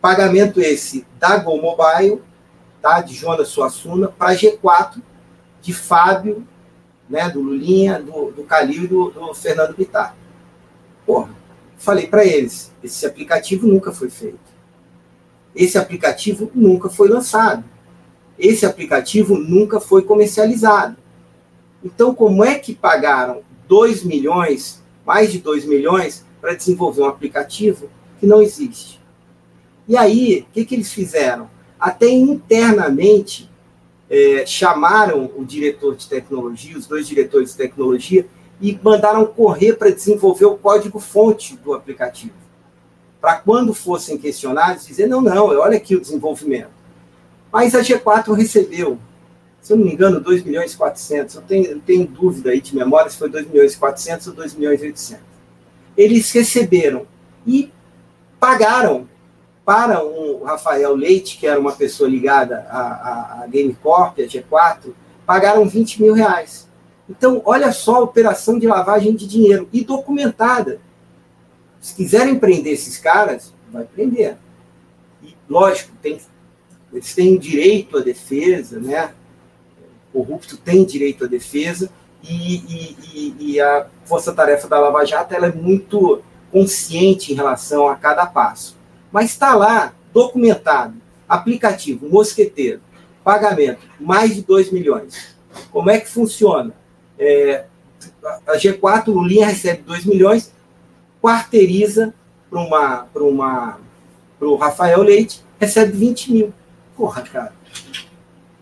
[0.00, 2.22] Pagamento esse da Go Mobile
[2.80, 3.00] tá?
[3.00, 5.02] de Jonas Suassuna, para G4,
[5.60, 6.46] de Fábio,
[7.08, 10.14] né, do Lulinha, do, do Calil e do, do Fernando Bittar.
[11.06, 11.30] Porra,
[11.76, 14.38] falei para eles, esse aplicativo nunca foi feito.
[15.54, 17.64] Esse aplicativo nunca foi lançado.
[18.38, 20.96] Esse aplicativo nunca foi comercializado.
[21.84, 27.88] Então, como é que pagaram 2 milhões, mais de 2 milhões, para desenvolver um aplicativo
[28.18, 29.00] que não existe?
[29.86, 31.48] E aí, o que, que eles fizeram?
[31.78, 33.48] até internamente
[34.10, 38.26] é, chamaram o diretor de tecnologia, os dois diretores de tecnologia,
[38.60, 42.34] e mandaram correr para desenvolver o código-fonte do aplicativo.
[43.20, 46.70] Para quando fossem questionados, dizer: não, não, olha aqui o desenvolvimento.
[47.52, 48.98] Mas a G4 recebeu,
[49.60, 51.34] se eu não me engano, 2 milhões e 400.
[51.34, 54.34] Eu tenho, eu tenho dúvida aí de memória se foi 2 milhões e 400 ou
[54.34, 55.24] 2 milhões e 800.
[55.96, 57.06] Eles receberam
[57.46, 57.70] e
[58.38, 59.08] pagaram
[59.64, 64.22] para o Rafael Leite, que era uma pessoa ligada à, à, à Game Corp, a
[64.22, 64.94] G4,
[65.26, 66.66] pagaram 20 mil reais.
[67.08, 70.80] Então, olha só a operação de lavagem de dinheiro e documentada.
[71.80, 74.36] Se quiserem prender esses caras, vai prender.
[75.22, 76.18] E, lógico, tem,
[76.92, 79.12] eles têm direito à defesa, né?
[80.12, 81.90] Corrupto tem direito à defesa
[82.22, 82.56] e,
[83.14, 88.26] e, e a força-tarefa da Lava Jato ela é muito consciente em relação a cada
[88.26, 88.76] passo.
[89.12, 90.94] Mas está lá, documentado,
[91.28, 92.80] aplicativo, mosqueteiro,
[93.22, 95.36] pagamento, mais de 2 milhões.
[95.70, 96.72] Como é que funciona?
[97.18, 97.64] É,
[98.46, 100.52] a G4, o Linha recebe 2 milhões,
[101.20, 102.14] quarteiriza
[102.48, 103.80] para uma, uma,
[104.40, 106.54] o Rafael Leite, recebe 20 mil.
[106.96, 107.52] Porra, cara.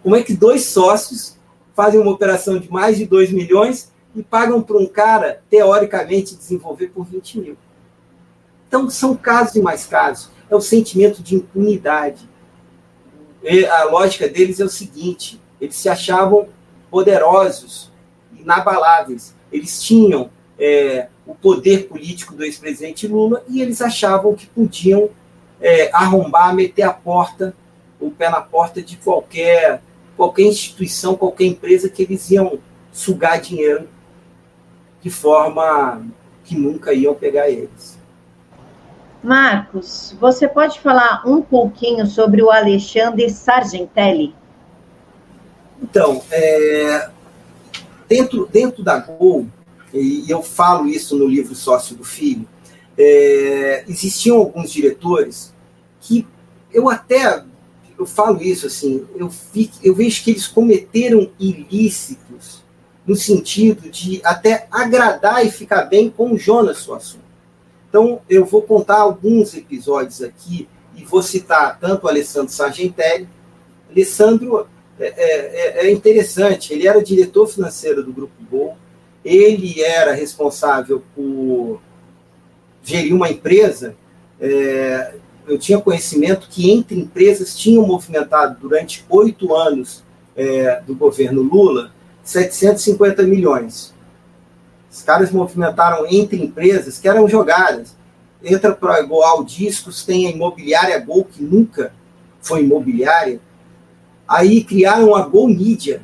[0.03, 1.36] Como é que dois sócios
[1.77, 6.89] fazem uma operação de mais de 2 milhões e pagam para um cara, teoricamente, desenvolver
[6.89, 7.57] por 20 mil?
[8.67, 10.31] Então, são casos e mais casos.
[10.51, 12.29] É o sentimento de impunidade.
[13.43, 16.49] E a lógica deles é o seguinte: eles se achavam
[16.91, 17.93] poderosos,
[18.35, 19.35] inabaláveis.
[19.53, 25.11] Eles tinham é, o poder político do ex-presidente Lula e eles achavam que podiam
[25.61, 27.55] é, arrombar, meter a porta,
[28.01, 29.83] o pé na porta de qualquer,
[30.17, 32.59] qualquer instituição, qualquer empresa que eles iam
[32.93, 33.89] sugar dinheiro
[35.03, 36.03] de forma
[36.45, 37.99] que nunca iam pegar eles.
[39.23, 44.35] Marcos, você pode falar um pouquinho sobre o Alexandre Sargentelli?
[45.83, 47.11] Então, é,
[48.09, 49.47] dentro, dentro da Gol,
[49.93, 52.49] e eu falo isso no livro Sócio do Filho,
[52.97, 55.53] é, existiam alguns diretores
[56.01, 56.27] que
[56.73, 57.43] eu até
[57.99, 62.65] eu falo isso assim, eu, vi, eu vejo que eles cometeram ilícitos
[63.07, 67.25] no sentido de até agradar e ficar bem com o Jonas Suassuna.
[67.89, 73.29] Então, eu vou contar alguns episódios aqui e vou citar tanto Alessandro Sargentelli.
[73.89, 74.67] Alessandro
[74.99, 78.77] é, é, é, é interessante, ele era diretor financeiro do Grupo Gol,
[79.25, 81.81] ele era responsável por
[82.83, 83.95] gerir uma empresa.
[84.41, 85.15] É,
[85.47, 90.03] eu tinha conhecimento que entre empresas tinham movimentado durante oito anos
[90.37, 91.93] é, do governo Lula
[92.23, 93.95] 750 milhões.
[94.91, 97.97] Os caras movimentaram entre empresas que eram jogadas.
[98.43, 101.93] Entra para Goal Discos, tem a imobiliária Gol, que nunca
[102.41, 103.41] foi imobiliária,
[104.29, 106.03] Aí criaram a Gol Mídia,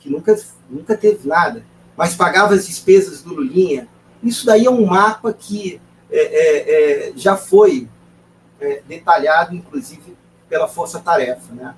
[0.00, 0.36] que nunca,
[0.68, 1.64] nunca teve nada,
[1.96, 3.86] mas pagava as despesas do Lulinha.
[4.22, 5.80] Isso daí é um mapa que
[6.10, 7.88] é, é, é, já foi
[8.60, 10.16] é, detalhado, inclusive,
[10.48, 11.52] pela Força Tarefa.
[11.54, 11.74] Né?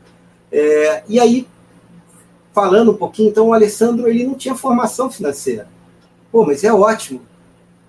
[0.50, 1.48] É, e aí,
[2.52, 5.68] falando um pouquinho, então o Alessandro ele não tinha formação financeira.
[6.30, 7.22] Pô, mas é ótimo.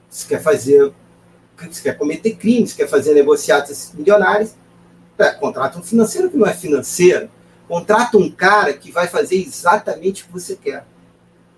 [0.09, 0.93] Você quer fazer,
[1.57, 4.55] você quer cometer crimes, quer fazer negociatas milionárias,
[5.17, 7.29] é, contrata um financeiro que não é financeiro
[7.67, 10.85] Contrata um cara que vai fazer exatamente o que você quer.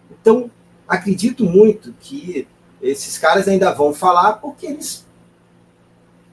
[0.10, 0.50] Então,
[0.88, 2.48] acredito muito que
[2.82, 5.06] esses caras ainda vão falar porque eles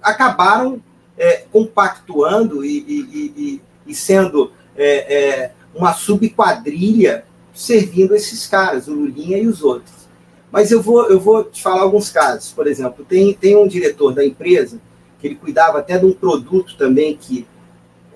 [0.01, 0.83] acabaram
[1.17, 8.95] é, compactuando e, e, e, e sendo é, é, uma subquadrilha servindo esses caras, o
[8.95, 10.09] Lulinha e os outros.
[10.51, 12.53] Mas eu vou, eu vou te falar alguns casos.
[12.53, 14.81] Por exemplo, tem, tem um diretor da empresa
[15.19, 17.47] que ele cuidava até de um produto também que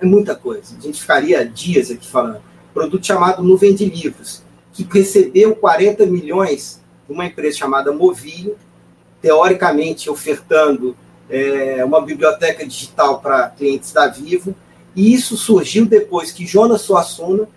[0.00, 0.76] é muita coisa.
[0.76, 2.42] A gente ficaria dias aqui falando.
[2.74, 4.42] Produto chamado Nuvem de Livros,
[4.72, 8.56] que recebeu 40 milhões de uma empresa chamada Movilho,
[9.22, 10.94] teoricamente ofertando
[11.28, 14.54] é, uma biblioteca digital para clientes da Vivo.
[14.94, 17.48] E isso surgiu depois que Jonas Suassuna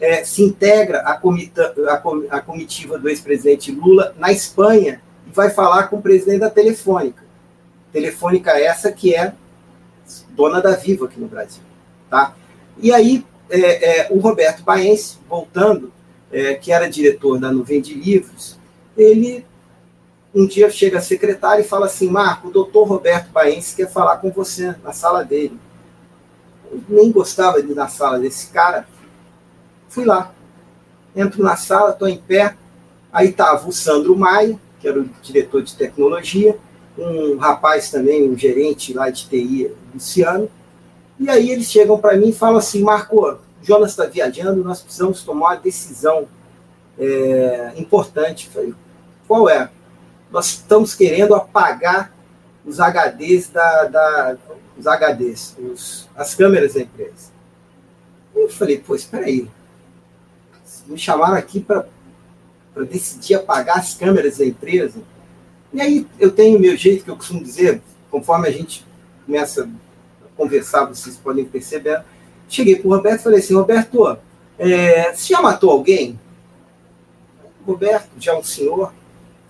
[0.00, 5.50] é, se integra à, comita, à, à comitiva do ex-presidente Lula na Espanha e vai
[5.50, 7.22] falar com o presidente da Telefônica.
[7.92, 9.32] Telefônica essa que é
[10.30, 11.62] dona da Vivo aqui no Brasil.
[12.08, 12.34] Tá?
[12.78, 15.92] E aí, é, é, o Roberto Baense, voltando,
[16.30, 18.58] é, que era diretor da Nuvem de Livros,
[18.96, 19.44] ele
[20.38, 24.18] um dia chega a secretário e fala assim: Marco, o doutor Roberto Baense quer falar
[24.18, 25.58] com você na sala dele.
[26.70, 28.86] Eu nem gostava de ir na sala desse cara.
[29.88, 30.32] Fui lá.
[31.16, 32.54] Entro na sala, estou em pé.
[33.12, 36.56] Aí estava o Sandro Maia, que era o diretor de tecnologia,
[36.96, 40.48] um rapaz também, um gerente lá de TI, Luciano,
[41.18, 45.22] e aí eles chegam para mim e falam assim, Marco, Jonas está viajando, nós precisamos
[45.22, 46.28] tomar uma decisão
[46.98, 48.48] é, importante.
[48.48, 48.74] Falei,
[49.26, 49.70] qual é?
[50.30, 52.12] Nós estamos querendo apagar
[52.64, 54.36] os HDs da, da
[54.76, 57.32] os HDs, os, as câmeras da empresa.
[58.34, 59.48] Eu falei, pô, espera aí.
[60.86, 61.84] Me chamaram aqui para
[62.88, 65.00] decidir apagar as câmeras da empresa.
[65.72, 68.86] E aí eu tenho o meu jeito que eu costumo dizer, conforme a gente
[69.26, 69.68] começa
[70.38, 72.02] conversar, vocês podem perceber.
[72.48, 74.16] Cheguei para o Roberto e falei assim, Roberto,
[74.56, 76.18] é, você já matou alguém?
[77.66, 78.94] Roberto, já um senhor,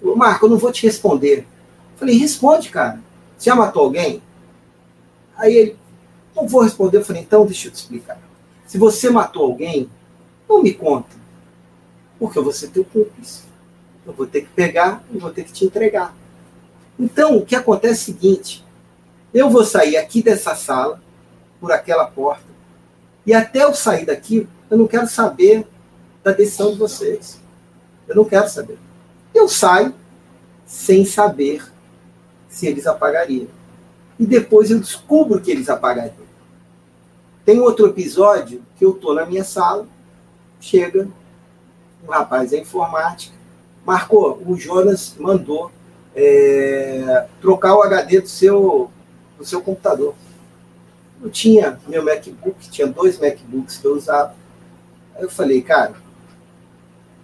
[0.01, 1.41] Marco, eu não vou te responder.
[1.41, 3.01] Eu falei, responde, cara.
[3.37, 4.23] Você já matou alguém?
[5.37, 5.77] Aí ele,
[6.35, 6.99] não vou responder.
[6.99, 8.21] Eu falei, então deixa eu te explicar.
[8.67, 9.89] Se você matou alguém,
[10.49, 11.17] não me conta.
[12.19, 13.43] Porque eu vou ser teu cúmplice.
[14.07, 16.15] Eu vou ter que pegar e vou ter que te entregar.
[16.99, 18.65] Então, o que acontece é o seguinte:
[19.33, 21.01] eu vou sair aqui dessa sala,
[21.61, 22.49] por aquela porta,
[23.25, 25.67] e até eu sair daqui, eu não quero saber
[26.25, 27.41] da decisão de vocês.
[28.07, 28.79] Eu não quero saber.
[29.39, 29.95] Eu saio
[30.67, 31.65] sem saber
[32.49, 33.47] se eles apagariam.
[34.19, 36.27] E depois eu descubro que eles apagariam.
[37.45, 39.87] Tem outro episódio que eu estou na minha sala,
[40.61, 41.09] chega
[42.05, 43.33] um rapaz da informática,
[43.87, 45.71] marcou, o Jonas mandou
[46.17, 48.91] é, trocar o HD do seu,
[49.39, 50.17] do seu computador.
[51.23, 54.35] Eu tinha meu MacBook, tinha dois MacBooks que eu usava.
[55.15, 55.95] Aí eu falei, cara,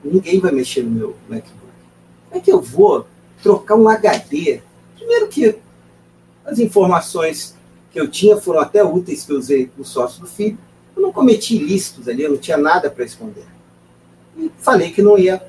[0.02, 1.63] ninguém vai mexer no meu MacBook.
[2.34, 3.06] Como é que eu vou
[3.40, 4.60] trocar um HD?
[4.96, 5.56] Primeiro que
[6.44, 7.54] as informações
[7.92, 10.58] que eu tinha foram até úteis que eu usei no sócio do filho.
[10.96, 13.44] Eu não cometi ilícitos ali, eu não tinha nada para esconder.
[14.36, 15.40] E falei que não ia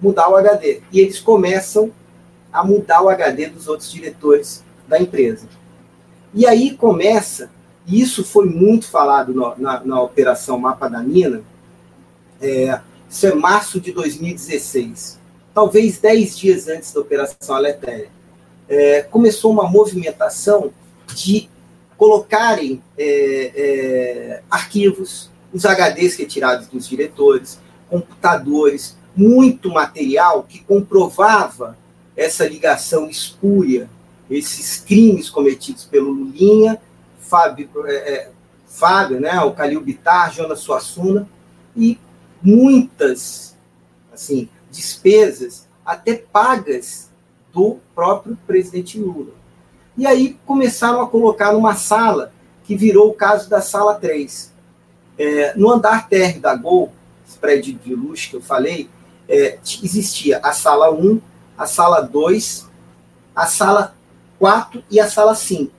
[0.00, 0.80] mudar o HD.
[0.92, 1.90] E eles começam
[2.52, 5.48] a mudar o HD dos outros diretores da empresa.
[6.32, 7.50] E aí começa
[7.84, 11.42] e isso foi muito falado no, na, na, Operação Mapa da Mina.
[12.40, 12.80] É,
[13.10, 15.17] isso é março de 2016.
[15.58, 18.08] Talvez dez dias antes da Operação Aletéria.
[18.68, 20.70] É, começou uma movimentação
[21.12, 21.50] de
[21.96, 27.58] colocarem é, é arquivos, os HDs retirados dos diretores,
[27.90, 31.76] computadores, muito material que comprovava
[32.16, 33.90] essa ligação espúria,
[34.30, 36.80] esses crimes cometidos pelo Lulinha
[37.18, 38.30] Fábio, é, é,
[38.64, 41.28] Fábio né, o Calil Bitar, Jonas Suassuna,
[41.76, 41.98] e
[42.40, 43.56] muitas
[44.12, 47.10] assim, despesas, até pagas
[47.52, 49.32] do próprio presidente Lula.
[49.96, 52.32] E aí começaram a colocar numa sala
[52.64, 54.52] que virou o caso da sala 3.
[55.18, 56.92] É, no andar térreo da Gol,
[57.26, 58.88] esse prédio de luxo que eu falei,
[59.28, 61.20] é, existia a sala 1,
[61.56, 62.68] a sala 2,
[63.34, 63.96] a sala
[64.38, 65.72] 4 e a sala 5.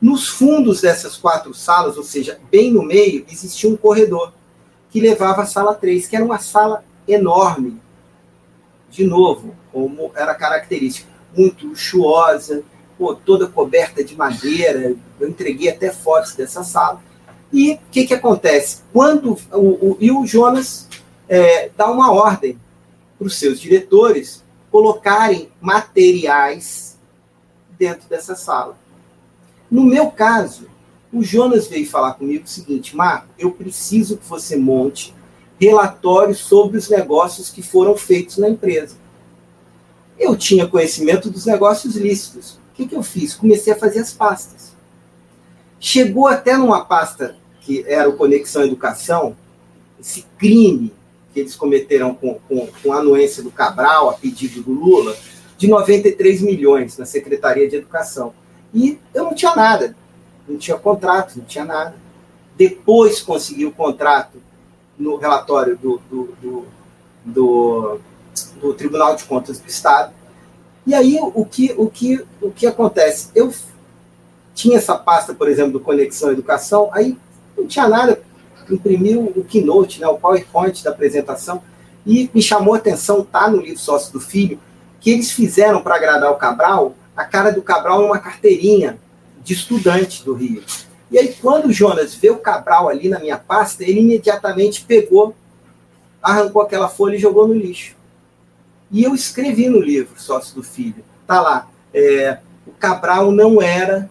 [0.00, 4.32] Nos fundos dessas quatro salas, ou seja, bem no meio, existia um corredor
[4.90, 7.80] que levava à sala 3, que era uma sala enorme.
[8.90, 12.62] De novo, como era característica, muito luxuosa,
[12.96, 14.94] pô, toda coberta de madeira.
[15.18, 17.02] Eu entreguei até fotos dessa sala.
[17.52, 18.82] E o que, que acontece?
[18.92, 20.88] Quando o, o, e o Jonas
[21.28, 22.58] é, dá uma ordem
[23.18, 26.98] para os seus diretores colocarem materiais
[27.78, 28.76] dentro dessa sala.
[29.70, 30.68] No meu caso,
[31.12, 35.14] o Jonas veio falar comigo o seguinte: Marco, eu preciso que você monte
[35.60, 38.96] relatórios sobre os negócios que foram feitos na empresa.
[40.18, 42.52] Eu tinha conhecimento dos negócios lícitos.
[42.52, 43.34] O que, que eu fiz?
[43.34, 44.72] Comecei a fazer as pastas.
[45.80, 49.36] Chegou até numa pasta que era o Conexão Educação,
[50.00, 50.92] esse crime
[51.32, 55.14] que eles cometeram com, com, com a anuência do Cabral, a pedido do Lula,
[55.56, 58.32] de 93 milhões na Secretaria de Educação.
[58.72, 59.94] E eu não tinha nada,
[60.48, 61.94] não tinha contrato, não tinha nada.
[62.56, 64.38] Depois consegui o contrato
[64.98, 66.66] no relatório do, do, do,
[67.24, 68.00] do,
[68.60, 70.12] do Tribunal de Contas do Estado.
[70.86, 73.30] E aí o que, o que, o que acontece?
[73.34, 73.52] Eu
[74.54, 77.16] tinha essa pasta, por exemplo, do Conexão Educação, aí
[77.56, 78.20] não tinha nada,
[78.70, 81.62] imprimiu o keynote, né, o PowerPoint da apresentação,
[82.06, 84.58] e me chamou a atenção, tá no livro Sócio do Filho,
[85.00, 88.96] que eles fizeram para agradar o Cabral a cara do Cabral numa carteirinha
[89.42, 90.62] de estudante do Rio.
[91.10, 95.34] E aí, quando o Jonas vê o Cabral ali na minha pasta, ele imediatamente pegou,
[96.22, 97.96] arrancou aquela folha e jogou no lixo.
[98.90, 104.10] E eu escrevi no livro, Sócio do Filho, tá lá, é, o Cabral não era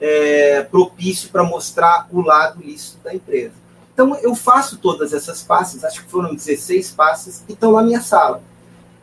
[0.00, 3.54] é, propício para mostrar o lado lícito da empresa.
[3.92, 8.00] Então, eu faço todas essas passes, acho que foram 16 passes, e estão na minha
[8.00, 8.42] sala.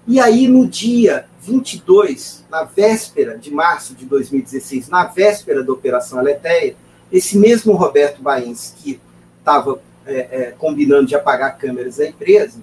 [0.08, 6.20] E aí, no dia 22, na véspera de março de 2016, na véspera da Operação
[6.20, 6.76] Aleteia,
[7.12, 9.00] esse mesmo Roberto Bains, que
[9.40, 12.60] estava é, é, combinando de apagar câmeras da empresa,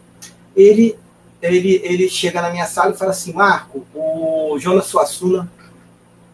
[0.55, 0.99] ele,
[1.41, 5.51] ele, ele chega na minha sala e fala assim: Marco, o Jonas Suassuna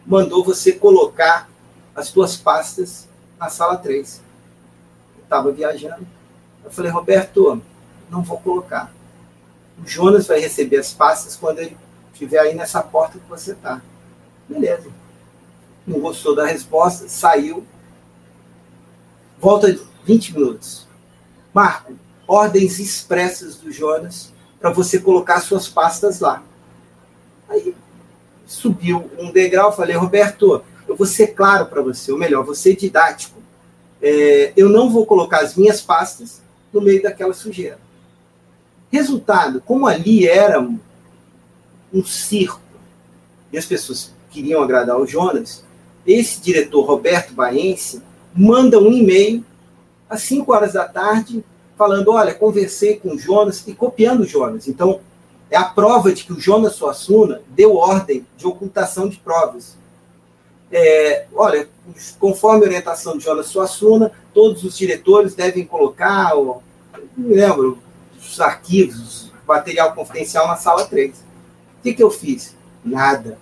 [0.05, 1.49] mandou você colocar
[1.95, 3.07] as tuas pastas
[3.39, 4.21] na sala 3.
[5.17, 6.07] Eu estava viajando.
[6.63, 7.61] Eu falei, Roberto,
[8.09, 8.91] não vou colocar.
[9.81, 11.77] O Jonas vai receber as pastas quando ele
[12.11, 13.81] estiver aí nessa porta que você está.
[14.47, 14.89] Beleza.
[15.85, 17.65] Não gostou da resposta, saiu.
[19.39, 20.87] Volta 20 minutos.
[21.53, 21.93] Marco,
[22.27, 26.43] ordens expressas do Jonas para você colocar suas pastas lá.
[27.47, 27.73] Aí
[28.45, 32.75] subiu um degrau, falei, Roberto, eu vou ser claro para você, ou melhor, vou ser
[32.75, 33.39] didático.
[34.01, 36.41] É, eu não vou colocar as minhas pastas
[36.73, 37.79] no meio daquela sujeira.
[38.91, 40.79] Resultado, como ali era um,
[41.93, 42.59] um circo
[43.51, 45.63] e as pessoas queriam agradar o Jonas,
[46.05, 48.01] esse diretor Roberto Baense
[48.39, 49.43] manda um e-mail
[50.09, 51.43] às 5 horas da tarde
[51.77, 54.67] falando, olha, conversei com o Jonas e copiando o Jonas.
[54.67, 55.01] Então,
[55.51, 59.77] é a prova de que o Jonas Suassuna deu ordem de ocultação de provas.
[60.71, 61.67] É, olha,
[62.17, 66.61] conforme a orientação de Jonas Suassuna, todos os diretores devem colocar, não
[67.17, 67.77] me lembro,
[68.17, 71.11] os arquivos, material confidencial na sala 3.
[71.11, 72.55] O que, que eu fiz?
[72.85, 73.37] Nada.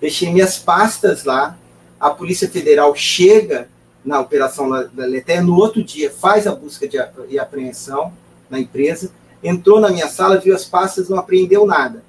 [0.00, 1.58] Deixei minhas pastas lá,
[1.98, 3.68] a Polícia Federal chega
[4.06, 6.96] na operação da Letéia, no outro dia faz a busca de,
[7.28, 8.12] e apreensão
[8.48, 9.10] na empresa,
[9.42, 12.04] entrou na minha sala, viu as pastas, não apreendeu nada.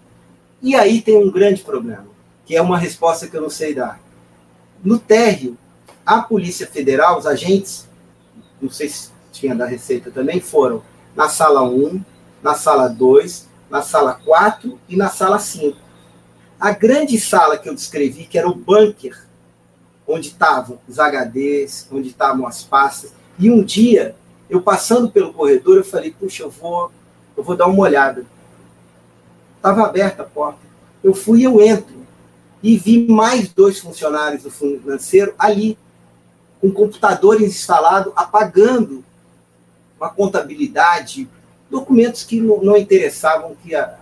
[0.61, 2.05] E aí tem um grande problema,
[2.45, 3.99] que é uma resposta que eu não sei dar.
[4.83, 5.57] No térreo,
[6.05, 7.87] a Polícia Federal, os agentes,
[8.61, 10.83] não sei se tinha da Receita também, foram
[11.15, 11.99] na sala 1,
[12.43, 15.75] na sala 2, na sala 4 e na sala 5.
[16.59, 19.26] A grande sala que eu descrevi, que era o bunker,
[20.07, 24.15] onde estavam os HDs, onde estavam as pastas, e um dia,
[24.49, 26.91] eu passando pelo corredor, eu falei, puxa, eu vou,
[27.35, 28.25] eu vou dar uma olhada.
[29.57, 30.59] Estava aberta a porta.
[31.03, 31.97] Eu fui eu entro.
[32.63, 35.77] E vi mais dois funcionários do financeiro ali,
[36.59, 39.03] com computadores instalados, apagando
[39.99, 41.29] uma contabilidade,
[41.69, 43.97] documentos que não, interessavam que a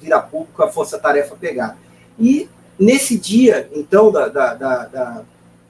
[0.00, 1.78] virar público a força-tarefa pegar.
[2.18, 2.48] E
[2.78, 5.22] nesse dia, então, da, da, da, da,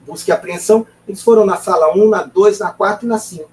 [0.05, 3.49] busca e apreensão, eles foram na sala 1, na 2, na 4 e na 5.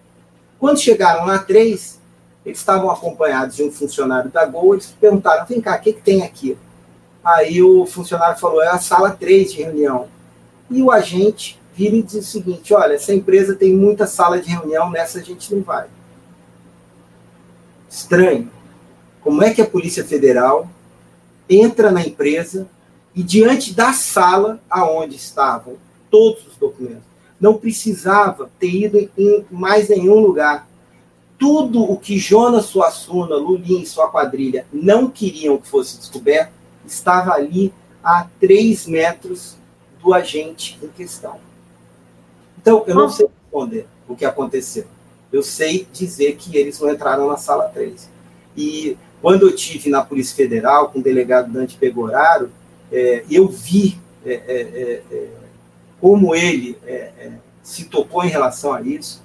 [0.59, 2.01] Quando chegaram na 3,
[2.47, 6.03] eles estavam acompanhados de um funcionário da Gol, eles perguntaram, vem cá, o que, que
[6.03, 6.57] tem aqui?
[7.25, 10.09] Aí o funcionário falou, é a sala 3 de reunião.
[10.71, 14.49] E o agente vira e diz o seguinte, olha, essa empresa tem muita sala de
[14.49, 15.87] reunião, nessa a gente não vai.
[17.89, 18.51] Estranho.
[19.21, 20.69] Como é que a Polícia Federal
[21.49, 22.69] entra na empresa
[23.15, 25.77] e diante da sala aonde estavam
[26.11, 27.05] todos os documentos,
[27.41, 30.69] não precisava ter ido em mais nenhum lugar.
[31.39, 36.53] Tudo o que Jonas Suassuna, Lulim e sua quadrilha não queriam que fosse descoberto
[36.87, 39.57] estava ali a três metros
[40.03, 41.39] do agente em questão.
[42.59, 44.87] Então, eu não sei responder o que aconteceu.
[45.33, 48.09] Eu sei dizer que eles não entraram na sala 3.
[48.57, 52.51] E quando eu tive na Polícia Federal com o delegado Dante Pegoraro,
[52.95, 55.29] é, eu vi é, é, é, é
[56.01, 57.33] como ele é,
[57.63, 59.23] se tocou em relação a isso.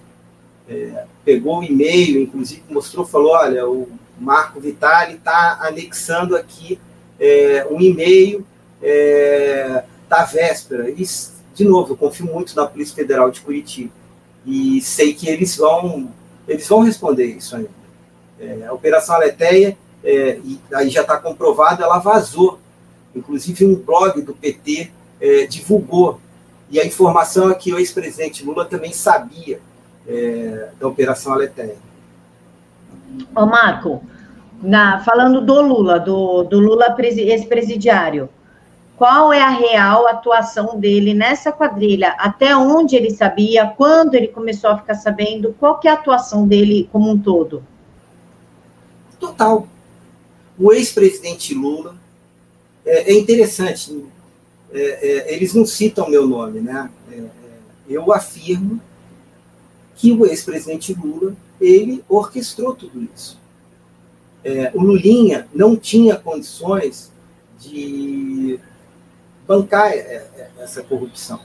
[1.26, 6.80] pegou o e-mail, inclusive mostrou, falou, olha, o Marco Vitali está anexando aqui
[7.70, 8.46] um e-mail
[10.08, 10.90] da véspera.
[10.90, 11.04] E,
[11.54, 13.92] de novo, eu confio muito na Polícia Federal de Curitiba.
[14.46, 16.14] E sei que eles vão,
[16.48, 18.68] eles vão responder isso ainda.
[18.70, 22.60] a Operação Aleteia é, e aí já está comprovado, ela vazou.
[23.16, 26.20] Inclusive, um blog do PT é, divulgou.
[26.70, 29.60] E a informação é que o ex-presidente Lula também sabia
[30.08, 31.78] é, da Operação Aletheia.
[33.36, 34.04] Ô, Marco,
[34.62, 38.30] na, falando do Lula, do, do Lula ex-presidiário,
[38.96, 42.16] qual é a real atuação dele nessa quadrilha?
[42.20, 43.66] Até onde ele sabia?
[43.66, 45.56] Quando ele começou a ficar sabendo?
[45.60, 47.64] Qual que é a atuação dele como um todo?
[49.20, 49.68] Total
[50.60, 51.96] o ex-presidente Lula,
[52.90, 54.04] é, é interessante,
[54.72, 56.90] é, é, eles não citam meu nome, né?
[57.12, 57.30] É, é,
[57.88, 58.82] eu afirmo
[59.96, 63.38] que o ex-presidente Lula, ele orquestrou tudo isso.
[64.74, 67.12] o Lulinha não tinha condições
[67.60, 68.60] de
[69.46, 69.92] bancar
[70.58, 71.42] essa corrupção.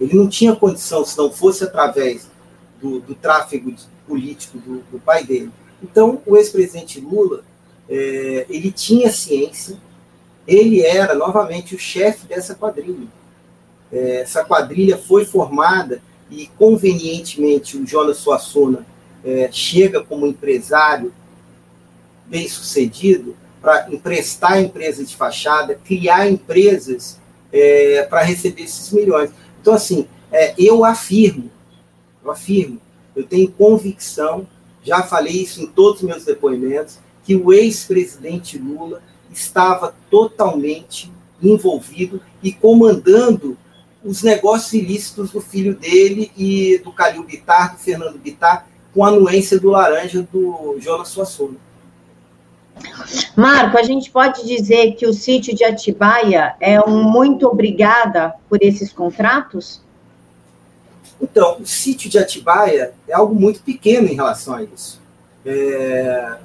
[0.00, 2.30] Ele não tinha condição, se não fosse através
[2.80, 3.74] do, do tráfego
[4.06, 5.50] político do, do pai dele.
[5.82, 7.42] Então, o ex-presidente Lula
[7.88, 9.76] é, ele tinha ciência,
[10.46, 13.08] ele era novamente o chefe dessa quadrilha.
[13.92, 18.86] É, essa quadrilha foi formada e convenientemente o Jonas Suassuna
[19.24, 21.12] é, chega como empresário
[22.26, 27.18] bem sucedido para emprestar empresas de fachada, criar empresas
[27.52, 29.30] é, para receber esses milhões.
[29.60, 31.50] Então, assim, é, eu afirmo,
[32.22, 32.80] eu afirmo,
[33.16, 34.46] eu tenho convicção,
[34.82, 39.02] já falei isso em todos os meus depoimentos, que o ex-presidente Lula
[39.38, 41.12] estava totalmente
[41.42, 43.56] envolvido e comandando
[44.04, 49.08] os negócios ilícitos do filho dele e do Calil Bittar, do Fernando Bittar, com a
[49.08, 51.56] anuência do Laranja do Jonas Suassuna.
[53.36, 58.58] Marco, a gente pode dizer que o sítio de Atibaia é um muito obrigada por
[58.62, 59.80] esses contratos?
[61.20, 65.00] Então, o sítio de Atibaia é algo muito pequeno em relação a isso.
[65.46, 66.36] É...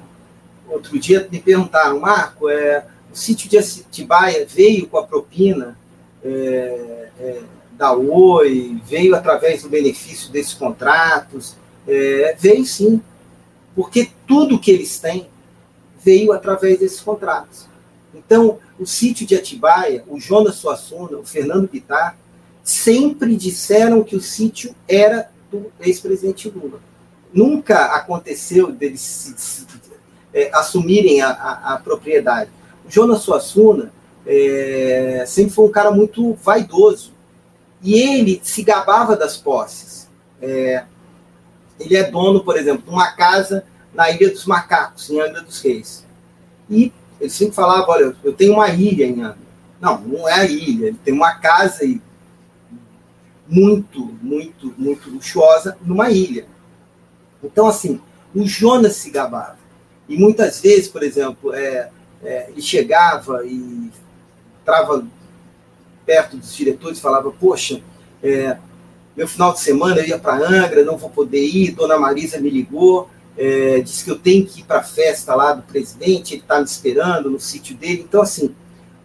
[0.70, 2.86] Outro dia me perguntaram, Marco, é...
[3.12, 5.76] o sítio de Atibaia veio com a propina
[6.24, 7.08] é...
[7.18, 7.42] é
[7.72, 11.56] da Oi, veio através do benefício desses contratos?
[11.88, 12.36] É...
[12.38, 13.02] veio sim,
[13.74, 15.28] porque tudo que eles têm
[16.02, 17.68] veio através desses contratos.
[18.14, 22.16] Então, o sítio de Atibaia, o Jonas Suassuna, o Fernando Bittar,
[22.62, 26.80] sempre disseram que o sítio era do ex-presidente Lula.
[27.32, 29.66] Nunca aconteceu deles se, se,
[30.32, 32.50] é, assumirem a, a, a, propriedade.
[32.86, 33.92] O Jonas Suassuna
[34.26, 37.12] é, sempre foi um cara muito vaidoso.
[37.82, 40.08] E ele se gabava das posses.
[40.40, 40.84] É,
[41.78, 43.64] ele é dono, por exemplo, de uma casa
[43.94, 46.06] na Ilha dos Macacos, em Angra dos Reis.
[46.68, 49.50] E ele sempre falava, olha, eu tenho uma ilha em Angra.
[49.80, 51.84] Não, não é a ilha, ele tem uma casa
[53.48, 56.46] muito, muito, muito luxuosa numa ilha.
[57.42, 58.00] Então, assim,
[58.34, 59.59] o Jonas se gabava.
[60.10, 61.88] E muitas vezes, por exemplo, é,
[62.24, 63.92] é, ele chegava e
[64.60, 65.06] entrava
[66.04, 67.80] perto dos diretores e falava, poxa,
[68.20, 68.56] é,
[69.16, 72.50] meu final de semana eu ia para Angra, não vou poder ir, Dona Marisa me
[72.50, 73.08] ligou,
[73.38, 76.58] é, disse que eu tenho que ir para a festa lá do presidente, ele está
[76.58, 78.04] me esperando no sítio dele.
[78.06, 78.52] Então, assim,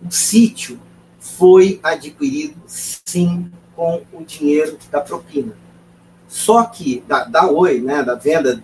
[0.04, 0.80] o sítio
[1.20, 5.56] foi adquirido, sim, com o dinheiro da propina.
[6.28, 8.64] Só que, da, da Oi, né, da venda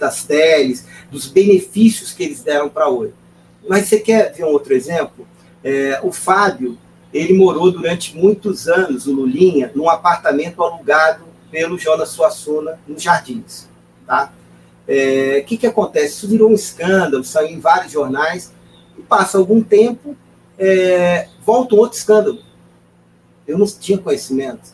[0.00, 3.12] das teles, dos benefícios que eles deram para a Oi.
[3.68, 5.28] Mas você quer ver um outro exemplo?
[5.62, 6.78] É, o Fábio,
[7.12, 13.68] ele morou durante muitos anos, o Lulinha, num apartamento alugado pelo Jonas Suassuna, nos Jardins.
[14.06, 14.32] Tá?
[14.88, 16.14] O é, que, que acontece?
[16.14, 18.52] Isso virou um escândalo, saiu em vários jornais,
[18.98, 20.16] e passa algum tempo,
[20.58, 22.38] é, volta um outro escândalo.
[23.46, 24.72] Eu não tinha conhecimento.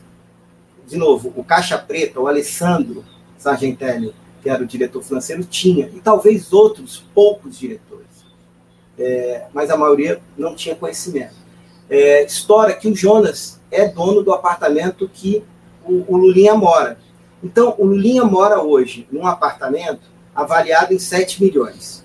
[0.86, 3.04] De novo, o Caixa Preta, o Alessandro
[3.38, 4.14] Sargentelli,
[4.46, 8.06] que era o diretor financeiro, tinha, e talvez outros poucos diretores.
[8.96, 11.34] É, mas a maioria não tinha conhecimento.
[11.90, 15.42] É, história que o Jonas é dono do apartamento que
[15.84, 16.96] o, o Lulinha mora.
[17.42, 22.04] Então, o Lulinha mora hoje num apartamento avaliado em 7 milhões.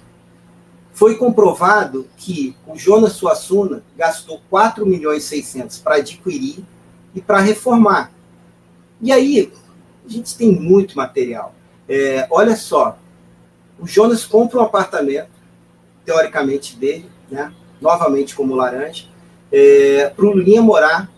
[0.93, 6.65] Foi comprovado que o Jonas Suassuna gastou 4 milhões e 600 para adquirir
[7.13, 8.11] e para reformar.
[8.99, 9.53] E aí,
[10.03, 11.53] a gente tem muito material.
[11.93, 12.97] É, olha só,
[13.77, 15.27] o Jonas compra um apartamento,
[16.05, 19.07] teoricamente dele, né, novamente como laranja,
[19.51, 21.11] é, para o Lulinha morar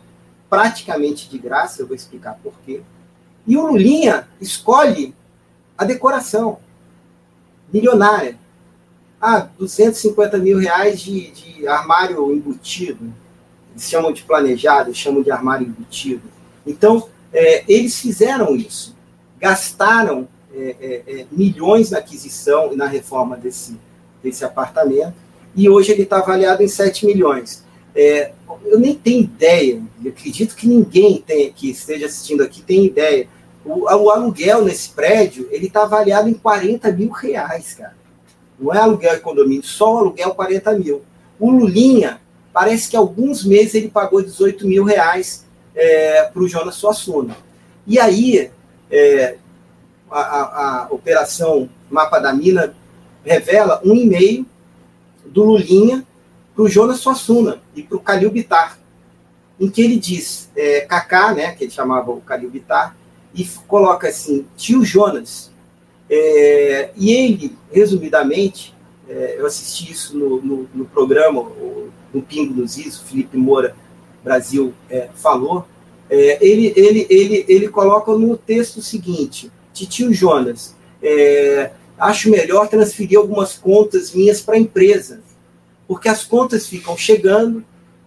[0.50, 2.82] praticamente de graça, eu vou explicar por quê.
[3.46, 5.14] E o Lulinha escolhe
[5.78, 6.58] a decoração
[7.72, 8.40] milionária.
[9.22, 13.14] Ah, 250 mil reais de, de armário embutido.
[13.72, 16.28] Eles chamam de planejado, chamam de armário embutido.
[16.66, 18.96] Então, é, eles fizeram isso.
[19.40, 23.78] Gastaram é, é, é milhões na aquisição e na reforma desse,
[24.24, 25.14] desse apartamento.
[25.56, 27.64] E hoje ele está avaliado em 7 milhões.
[27.96, 28.32] É,
[28.66, 33.28] eu nem tenho ideia, acredito que ninguém tem, que esteja assistindo aqui tem ideia
[33.66, 37.96] o, o aluguel nesse prédio, ele está avaliado em 40 mil reais, cara.
[38.60, 41.02] Não é aluguel de condomínio, só o aluguel 40 mil.
[41.40, 45.46] O Lulinha, parece que alguns meses ele pagou 18 mil reais
[45.76, 47.36] é, para o Jonas Suassuna.
[47.88, 48.52] E aí,
[48.92, 49.38] é,
[50.14, 52.76] a, a, a, operação Mapa da Mina
[53.26, 54.46] revela um e-mail
[55.26, 56.06] do Lulinha
[56.54, 58.78] para o Jonas Suassuna e para o Calil Bitar,
[59.60, 62.96] em que ele diz, é, Kaká, né, que ele chamava o Calil Bitar,
[63.34, 65.52] e coloca assim, tio Jonas.
[66.10, 68.76] É, e ele, resumidamente,
[69.10, 73.36] é, eu assisti isso no, no, no programa, o, no Pingo dos Is, o Felipe
[73.36, 73.76] Moura
[74.24, 75.66] Brasil é, falou,
[76.10, 82.68] é, ele, ele, ele, ele coloca no texto o seguinte, tio Jonas, é, acho melhor
[82.68, 85.22] transferir algumas contas minhas para a empresa,
[85.88, 87.64] porque as contas ficam chegando,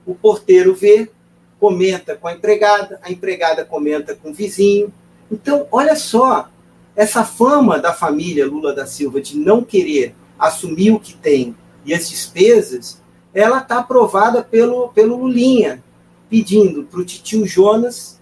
[0.06, 1.10] o porteiro vê,
[1.58, 4.92] comenta com a empregada, a empregada comenta com o vizinho,
[5.30, 6.48] então, olha só,
[6.94, 11.92] essa fama da família Lula da Silva de não querer assumir o que tem e
[11.92, 13.02] as despesas,
[13.34, 15.82] ela está aprovada pelo, pelo Lulinha,
[16.30, 18.20] pedindo para o tio Jonas,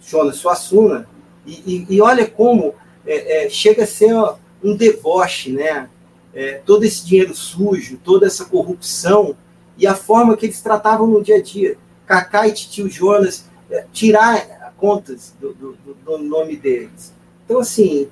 [0.00, 1.08] Jonas Suassuna,
[1.46, 2.74] e, e, e olha como
[3.06, 4.14] é, é, chega a ser
[4.62, 5.88] um deboche, né?
[6.34, 9.36] É, todo esse dinheiro sujo, toda essa corrupção
[9.76, 11.76] e a forma que eles tratavam no dia a dia.
[12.06, 17.12] Cacá e tio Jonas, é, tirar contas do, do, do nome deles.
[17.44, 18.08] Então, assim,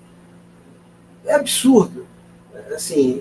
[1.25, 2.07] é absurdo.
[2.75, 3.21] Assim,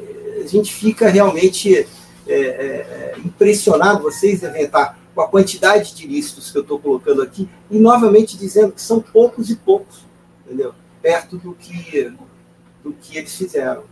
[0.50, 1.86] gente fica realmente é,
[2.28, 7.22] é, é, impressionado, vocês devem estar com a quantidade de ilícitos que eu estou colocando
[7.22, 10.06] aqui, e novamente dizendo que são poucos e poucos,
[10.46, 10.74] entendeu?
[11.02, 12.12] Perto do que,
[12.84, 13.84] do que eles fizeram.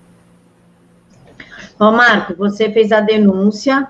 [1.79, 3.87] Ô, Marco, você fez a denúncia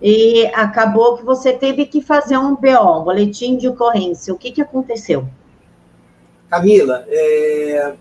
[0.00, 4.32] e acabou que você teve que fazer um BO, um boletim de ocorrência.
[4.32, 5.28] O que, que aconteceu?
[6.48, 7.94] Camila, é,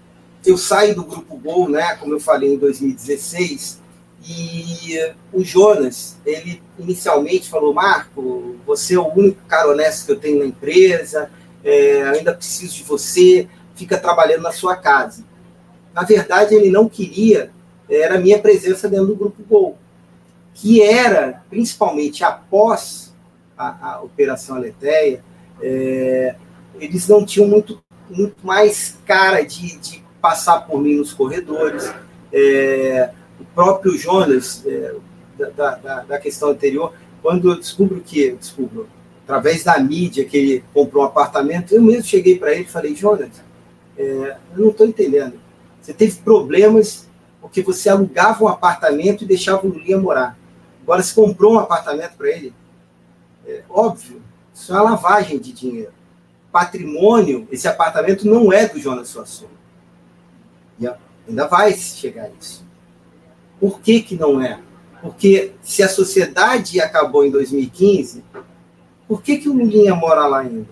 [0.46, 3.82] eu saio do Grupo Gol, né, como eu falei, em 2016,
[4.28, 10.20] e o Jonas, ele inicialmente falou, Marco, você é o único cara honesto que eu
[10.20, 11.30] tenho na empresa,
[11.64, 15.24] é, ainda preciso de você, fica trabalhando na sua casa.
[15.94, 17.52] Na verdade, ele não queria,
[17.90, 19.78] era a minha presença dentro do Grupo Gol,
[20.54, 23.14] que era, principalmente após
[23.58, 25.24] a, a Operação Aleteia,
[25.62, 26.36] é,
[26.80, 31.94] eles não tinham muito, muito mais cara de, de passar por mim nos corredores.
[32.32, 33.10] É,
[33.40, 34.96] o próprio Jonas, é,
[35.56, 38.88] da, da, da, questão anterior, quando eu descubro que, descubro,
[39.24, 42.96] através da mídia, que ele comprou um apartamento, eu mesmo cheguei para ele e falei,
[42.96, 43.30] Jonas,
[43.98, 45.40] é, eu não estou entendendo.
[45.82, 47.08] Você teve problemas
[47.42, 50.38] porque você alugava um apartamento e deixava o Lulinha morar.
[50.84, 52.54] Agora você comprou um apartamento para ele.
[53.46, 54.22] É, óbvio,
[54.54, 55.94] isso é uma lavagem de dinheiro.
[56.52, 59.52] Patrimônio, esse apartamento não é do Jonas Suassuna.
[60.80, 60.90] E
[61.28, 62.69] ainda vai chegar isso.
[63.60, 64.60] Por que, que não é?
[65.02, 68.24] Porque se a sociedade acabou em 2015,
[69.08, 70.70] por que, que o Lulinha mora lá ainda?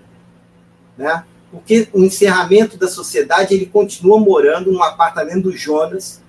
[0.97, 1.23] Né?
[1.51, 6.21] Porque o encerramento da sociedade ele continua morando num apartamento do Jonas,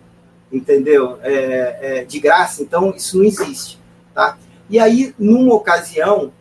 [0.52, 1.18] entendeu?
[1.22, 3.78] É, é, de graça, então isso não existe.
[4.14, 4.38] Tá?
[4.70, 6.32] E aí, numa ocasião,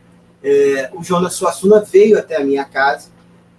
[0.44, 3.10] é, o Jonas Suassuna veio até a minha casa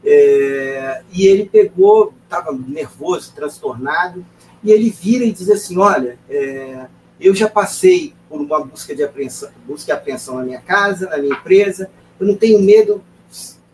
[0.05, 4.25] é, e ele pegou, estava nervoso, transtornado,
[4.63, 6.87] e ele vira e diz assim: Olha, é,
[7.21, 11.19] eu já passei por uma busca de apreensão, busca e apreensão na minha casa, na
[11.19, 11.91] minha empresa,
[12.21, 13.03] eu não tenho medo,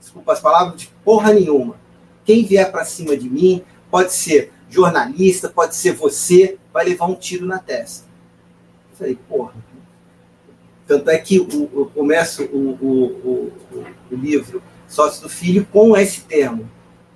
[0.00, 1.76] desculpa as palavras, de porra nenhuma.
[2.24, 7.14] Quem vier para cima de mim, pode ser jornalista, pode ser você, vai levar um
[7.14, 8.06] tiro na testa.
[8.92, 9.54] Eu falei, porra.
[10.86, 13.52] Tanto é que eu começo o, o,
[14.10, 16.68] o livro Sócio do Filho com esse termo,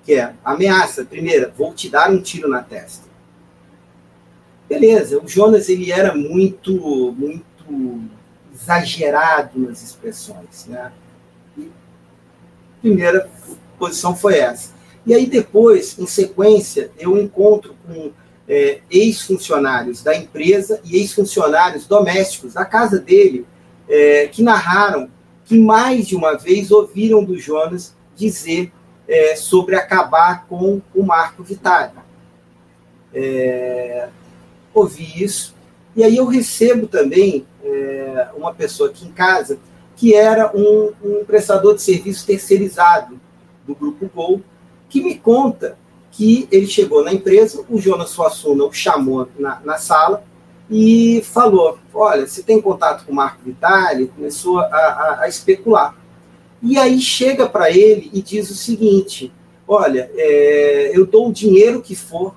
[0.03, 1.05] que é ameaça.
[1.05, 3.08] Primeira, vou te dar um tiro na testa.
[4.69, 6.71] Beleza, o Jonas ele era muito,
[7.17, 8.09] muito
[8.53, 10.91] exagerado nas expressões, né?
[11.57, 13.29] E a primeira
[13.79, 14.73] posição foi essa.
[15.05, 18.11] E aí depois, em sequência, eu encontro com
[18.47, 23.47] é, ex-funcionários da empresa e ex-funcionários domésticos da casa dele,
[23.87, 25.09] é, que narraram
[25.45, 28.71] que mais de uma vez ouviram do Jonas dizer
[29.07, 31.93] é, sobre acabar com o Marco Vitale.
[33.11, 34.09] É,
[34.79, 35.55] ouvi isso.
[35.95, 39.59] E aí eu recebo também é, uma pessoa aqui em casa
[39.95, 43.19] que era um, um, prestador de serviço terceirizado
[43.67, 44.41] do Grupo Gol,
[44.87, 45.77] que me conta
[46.09, 50.23] que ele chegou na empresa, o Jonas Suassuna o chamou na, na sala
[50.69, 54.07] e falou, olha, você tem contato com o Marco Vitale?
[54.07, 55.95] Começou a, a, a especular.
[56.61, 59.33] E aí chega para ele e diz o seguinte,
[59.67, 62.35] olha, é, eu dou o dinheiro que for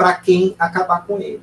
[0.00, 1.42] para quem acabar com ele.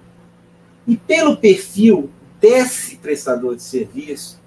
[0.87, 2.09] E pelo perfil
[2.41, 4.41] desse prestador de serviço,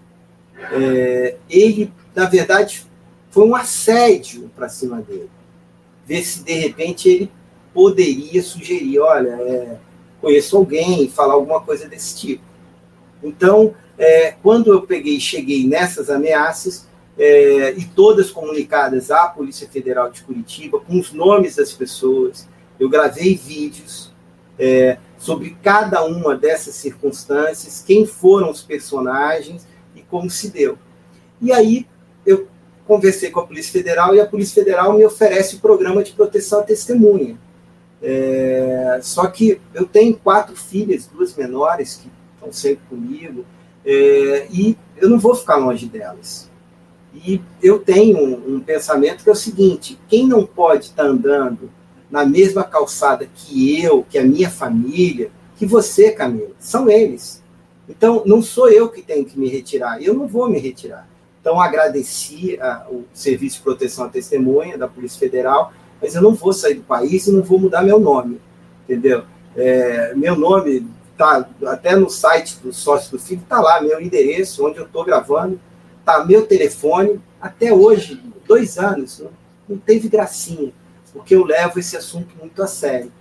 [0.73, 2.85] é, ele, na verdade,
[3.31, 5.31] foi um assédio para cima dele.
[6.05, 7.31] Ver se, de repente, ele
[7.73, 9.79] poderia sugerir: olha, é,
[10.21, 12.43] conheço alguém, falar alguma coisa desse tipo.
[13.23, 20.11] Então, é, quando eu peguei cheguei nessas ameaças, é, e todas comunicadas à Polícia Federal
[20.11, 22.49] de Curitiba, com os nomes das pessoas,
[22.81, 24.11] eu gravei vídeos
[24.59, 30.79] é, sobre cada uma dessas circunstâncias, quem foram os personagens e como se deu.
[31.43, 31.87] E aí
[32.25, 32.49] eu
[32.87, 36.61] conversei com a Polícia Federal e a Polícia Federal me oferece o programa de proteção
[36.61, 37.39] à testemunha.
[38.03, 43.45] É, só que eu tenho quatro filhas, duas menores, que estão sempre comigo,
[43.85, 46.51] é, e eu não vou ficar longe delas.
[47.15, 51.09] E eu tenho um, um pensamento que é o seguinte: quem não pode estar tá
[51.09, 51.71] andando
[52.11, 56.51] na mesma calçada que eu, que a minha família, que você, Camila.
[56.59, 57.43] São eles.
[57.89, 61.09] Então, não sou eu que tenho que me retirar, eu não vou me retirar.
[61.41, 66.35] Então, agradeci a, o Serviço de Proteção à Testemunha da Polícia Federal, mas eu não
[66.35, 68.41] vou sair do país e não vou mudar meu nome,
[68.85, 69.25] entendeu?
[69.57, 70.87] É, meu nome
[71.17, 75.05] tá até no site do sócio do filho, tá lá meu endereço, onde eu estou
[75.05, 75.61] gravando,
[76.05, 79.23] tá meu telefone, até hoje, dois anos,
[79.69, 80.73] não teve gracinha
[81.13, 83.13] porque eu levo esse assunto muito a sério.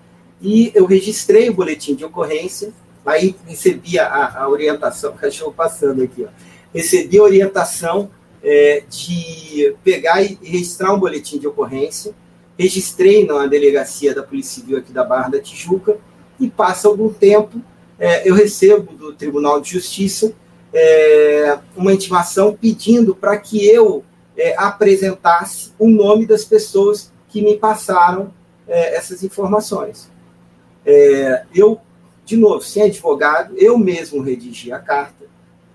[0.41, 2.73] E eu registrei o boletim de ocorrência
[3.05, 6.29] Aí recebi a, a orientação, cachorro passando aqui, ó.
[6.73, 8.11] recebi a orientação
[8.43, 12.13] é, de pegar e registrar um boletim de ocorrência,
[12.57, 15.97] registrei na delegacia da Polícia Civil aqui da Barra da Tijuca,
[16.39, 17.61] e passa algum tempo,
[17.97, 20.33] é, eu recebo do Tribunal de Justiça
[20.73, 24.05] é, uma intimação pedindo para que eu
[24.37, 28.33] é, apresentasse o nome das pessoas que me passaram
[28.67, 30.09] é, essas informações.
[30.85, 31.79] É, eu,
[32.25, 35.25] de novo, sem advogado, eu mesmo redigi a carta,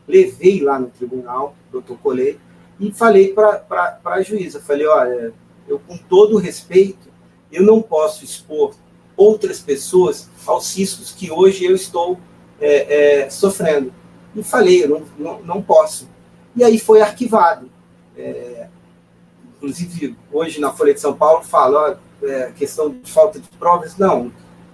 [0.07, 2.39] levei lá no tribunal, protocolei,
[2.79, 5.33] e falei para a juíza, falei, olha,
[5.67, 7.09] eu com todo respeito,
[7.51, 8.75] eu não posso expor
[9.17, 12.19] outras pessoas aos riscos que hoje eu estou
[12.61, 13.93] é, é, sofrendo.
[14.35, 16.09] E falei, eu não, não, não, posso.
[16.57, 17.71] E aí foi arquivado.
[18.17, 18.64] É,
[19.65, 24.31] inclusive, hoje na Folha de São Paulo fala, é, questão de falta de provas, não.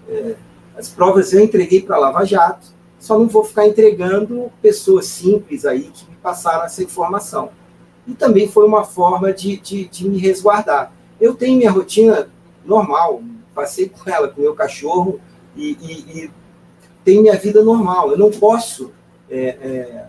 [0.08, 0.34] É,
[0.76, 2.66] as provas eu entreguei para a Lava Jato,
[2.98, 7.50] só não vou ficar entregando pessoas simples aí que me passaram essa informação.
[8.06, 10.92] E também foi uma forma de, de, de me resguardar.
[11.20, 12.28] Eu tenho minha rotina
[12.64, 13.22] normal,
[13.54, 15.20] passei com ela, com meu cachorro,
[15.54, 16.30] e, e, e
[17.04, 18.10] tenho minha vida normal.
[18.10, 18.92] Eu não posso
[19.30, 20.08] é, é,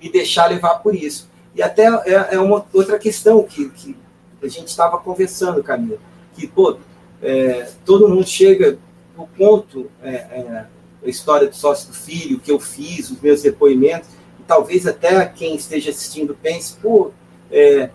[0.00, 1.30] me deixar levar por isso.
[1.54, 3.96] E até é, é uma outra questão que, que
[4.42, 5.98] a gente estava conversando, Camila,
[6.34, 6.76] que, pô,
[7.22, 8.78] é, todo mundo chega
[9.16, 10.66] no ponto, é, é,
[11.04, 14.08] a história do sócio do filho, o que eu fiz, os meus depoimentos,
[14.40, 17.12] e talvez até quem esteja assistindo pense, pô,
[17.50, 17.90] é,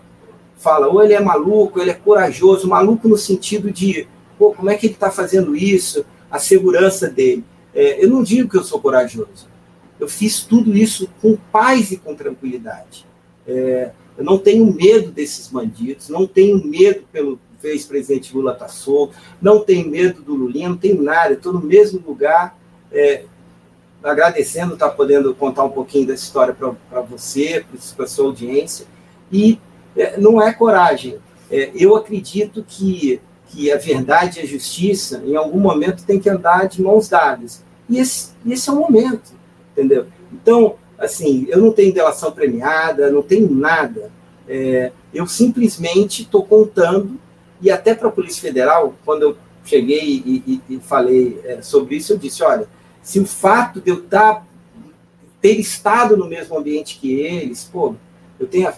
[0.56, 4.08] fala, ou ele é maluco, ou ele é corajoso, maluco no sentido de,
[4.38, 7.44] pô, como é que ele está fazendo isso, a segurança dele.
[7.74, 9.48] É, eu não digo que eu sou corajoso,
[9.98, 13.09] eu fiz tudo isso com paz e com tranquilidade.
[13.50, 19.16] É, eu não tenho medo desses bandidos, não tenho medo pelo ex-presidente Lula tá solto,
[19.40, 22.56] não tenho medo do Lulinha, não tenho nada, estou no mesmo lugar,
[22.92, 23.24] é,
[24.02, 27.64] agradecendo estar tá podendo contar um pouquinho dessa história para você,
[27.96, 28.86] para a sua audiência,
[29.30, 29.58] e
[29.96, 31.18] é, não é coragem.
[31.50, 36.30] É, eu acredito que, que a verdade e a justiça, em algum momento, tem que
[36.30, 37.62] andar de mãos dadas.
[37.88, 39.32] E esse, esse é o momento,
[39.72, 40.06] entendeu?
[40.32, 44.12] Então, assim, eu não tenho delação premiada, não tenho nada.
[44.46, 47.18] É, eu simplesmente estou contando,
[47.60, 51.96] e até para a Polícia Federal, quando eu cheguei e, e, e falei é, sobre
[51.96, 52.68] isso, eu disse: olha,
[53.02, 54.44] se o fato de eu tá,
[55.40, 57.94] ter estado no mesmo ambiente que eles, pô,
[58.38, 58.74] eu tenha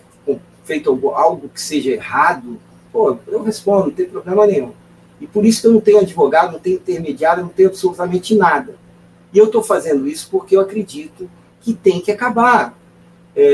[0.64, 2.58] feito algo que seja errado,
[2.92, 4.72] pô, eu respondo, não tem problema nenhum.
[5.20, 8.76] E por isso que eu não tenho advogado, não tenho intermediário, não tenho absolutamente nada.
[9.32, 11.28] E eu estou fazendo isso porque eu acredito
[11.62, 12.78] que tem que acabar.
[13.34, 13.44] É,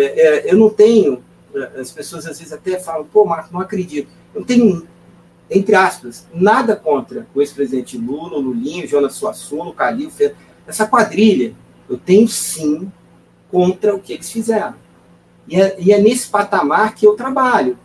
[0.48, 1.22] é, eu não tenho,
[1.54, 4.10] é, as pessoas às vezes até falam, pô, Marco, não acredito.
[4.34, 4.86] Eu não tenho,
[5.50, 10.10] entre aspas, nada contra o ex-presidente Lula, o Lulinho, Jonas Suassuna, o Calil,
[10.66, 11.54] essa quadrilha.
[11.88, 12.90] Eu tenho sim
[13.50, 14.74] contra o que eles fizeram.
[15.46, 17.78] E é, e é nesse patamar que eu trabalho,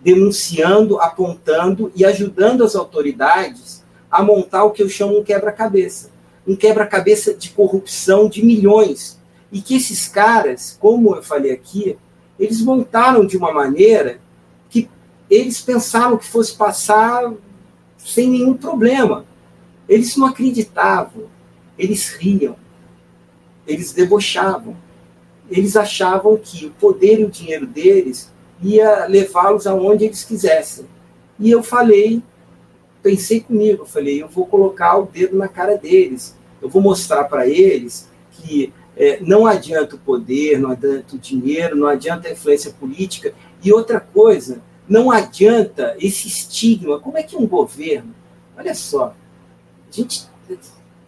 [0.00, 6.10] denunciando, apontando e ajudando as autoridades a montar o que eu chamo um quebra-cabeça.
[6.46, 9.19] Um quebra-cabeça de corrupção de milhões.
[9.52, 11.96] E que esses caras, como eu falei aqui,
[12.38, 14.20] eles montaram de uma maneira
[14.68, 14.88] que
[15.28, 17.32] eles pensaram que fosse passar
[17.98, 19.24] sem nenhum problema.
[19.88, 21.24] Eles não acreditavam,
[21.76, 22.56] eles riam,
[23.66, 24.76] eles debochavam
[25.50, 28.30] eles achavam que o poder e o dinheiro deles
[28.62, 30.86] ia levá-los aonde eles quisessem.
[31.38, 32.22] E eu falei,
[33.02, 37.48] pensei comigo, falei, eu vou colocar o dedo na cara deles, eu vou mostrar para
[37.48, 42.72] eles que é, não adianta o poder, não adianta o dinheiro, não adianta a influência
[42.72, 43.32] política.
[43.62, 46.98] E outra coisa, não adianta esse estigma.
[46.98, 48.14] Como é que um governo,
[48.56, 49.14] olha só,
[49.90, 50.28] gente,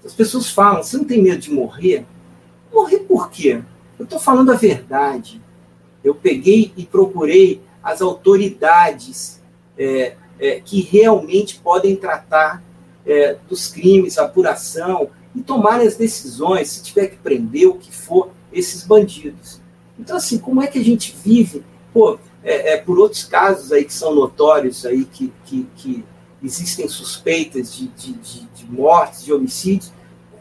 [0.04, 2.06] as pessoas falam, você não tem medo de morrer?
[2.72, 3.62] Morrer por quê?
[3.98, 5.40] Eu estou falando a verdade.
[6.02, 9.42] Eu peguei e procurei as autoridades
[9.76, 12.62] é, é, que realmente podem tratar
[13.06, 18.30] é, dos crimes, apuração e tomar as decisões, se tiver que prender o que for,
[18.52, 19.60] esses bandidos.
[19.98, 21.64] Então, assim, como é que a gente vive?
[21.92, 26.04] Pô, é, é por outros casos aí que são notórios aí, que, que, que
[26.42, 29.92] existem suspeitas de, de, de, de mortes, de homicídios.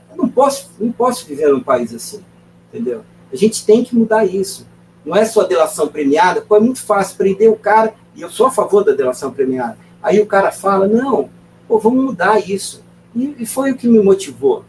[0.10, 2.24] Eu não posso, não posso viver num país assim,
[2.70, 3.04] entendeu?
[3.32, 4.68] A gente tem que mudar isso.
[5.06, 8.48] Não é só delação premiada, pô, é muito fácil prender o cara, e eu sou
[8.48, 9.78] a favor da delação premiada.
[10.02, 11.30] Aí o cara fala, não,
[11.68, 12.84] pô, vamos mudar isso.
[13.16, 14.66] E, e foi o que me motivou.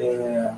[0.00, 0.54] É,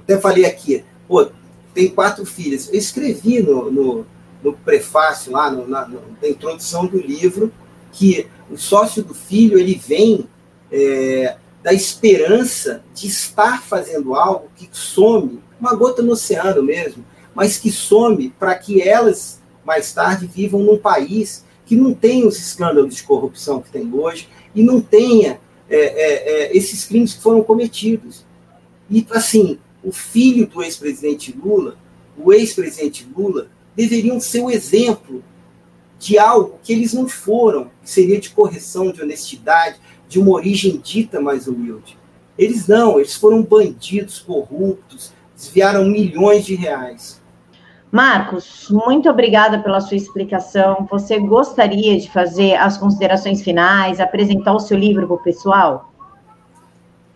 [0.00, 1.28] até falei aqui, pô,
[1.72, 2.68] tem quatro filhas.
[2.68, 4.06] Eu escrevi no, no,
[4.42, 7.52] no prefácio, lá no, na, na, introdução do livro,
[7.92, 10.28] que o sócio do filho ele vem
[10.72, 17.04] é, da esperança de estar fazendo algo que some, uma gota no oceano mesmo,
[17.34, 22.38] mas que some para que elas mais tarde vivam num país que não tem os
[22.38, 25.38] escândalos de corrupção que tem hoje e não tenha
[25.68, 28.24] é, é, é, esses crimes que foram cometidos.
[28.90, 31.76] E, assim, o filho do ex-presidente Lula,
[32.16, 35.22] o ex-presidente Lula, deveriam ser o exemplo
[35.98, 39.78] de algo que eles não foram, que seria de correção, de honestidade,
[40.08, 41.98] de uma origem dita mais humilde.
[42.36, 47.20] Eles não, eles foram bandidos corruptos, desviaram milhões de reais.
[47.90, 50.86] Marcos, muito obrigada pela sua explicação.
[50.90, 55.87] Você gostaria de fazer as considerações finais, apresentar o seu livro para o pessoal?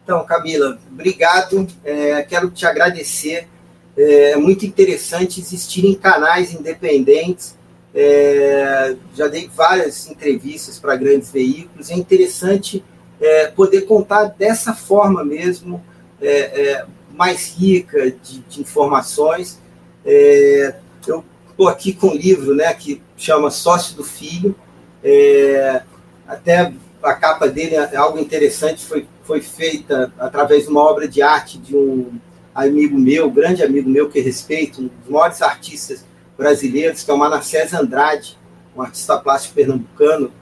[0.03, 1.67] Então, Camila, obrigado.
[1.85, 3.49] É, quero te agradecer.
[3.97, 7.57] É muito interessante existirem canais independentes.
[7.95, 11.91] É, já dei várias entrevistas para grandes veículos.
[11.91, 12.85] É interessante
[13.21, 15.83] é, poder contar dessa forma mesmo,
[16.21, 19.61] é, é, mais rica de, de informações
[20.05, 20.75] é,
[21.07, 24.55] eu estou aqui com um livro né, que chama Sócio do Filho.
[25.03, 25.83] É,
[26.27, 26.73] até
[27.03, 31.59] a capa dele é algo interessante, foi, foi feita através de uma obra de arte
[31.59, 32.13] de um
[32.55, 36.05] amigo meu, grande amigo meu que respeito, um dos maiores artistas
[36.37, 38.39] brasileiros, que é o Manassés Andrade,
[38.77, 40.33] um artista plástico pernambucano.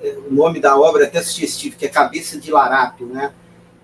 [0.00, 3.06] É, o nome da obra é até sugestivo, que é Cabeça de Larápio.
[3.06, 3.32] Né?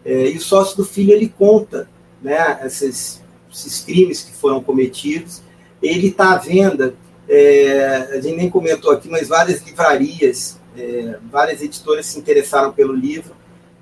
[0.05, 1.89] É, e o Sócio do Filho, ele conta
[2.23, 3.23] né, essas
[3.55, 5.43] esses crimes que foram cometidos.
[5.81, 6.95] Ele está à venda,
[7.29, 12.93] é, a gente nem comentou aqui, mas várias livrarias, é, várias editoras se interessaram pelo
[12.93, 13.35] livro,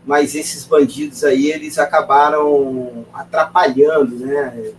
[0.05, 4.73] mas esses bandidos aí, eles acabaram atrapalhando, né?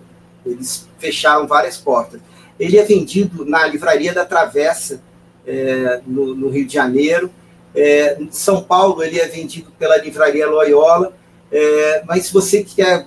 [0.45, 2.19] Eles fecharam várias portas.
[2.59, 5.01] Ele é vendido na Livraria da Travessa,
[5.45, 7.31] é, no, no, Rio de Janeiro.
[7.73, 11.13] É, em São Paulo, ele é vendido pela Livraria Loyola.
[11.51, 13.05] É, mas se você quer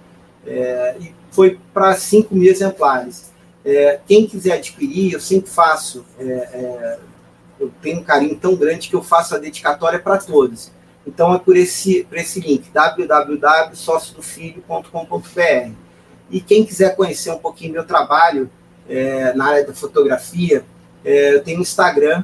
[0.47, 3.33] É, e foi para cinco mil exemplares.
[3.63, 6.97] É, quem quiser adquirir, eu sempre faço, é, é,
[7.59, 10.71] eu tenho um carinho tão grande que eu faço a dedicatória para todos.
[11.05, 15.71] Então é por esse, por esse link, www.sociodofilho.com.br.
[16.29, 18.49] E quem quiser conhecer um pouquinho meu trabalho
[18.87, 20.63] é, na área da fotografia,
[21.03, 22.23] é, eu tenho um Instagram,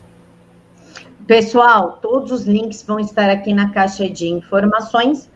[1.26, 5.28] Pessoal, todos os links vão estar aqui na caixa de informações.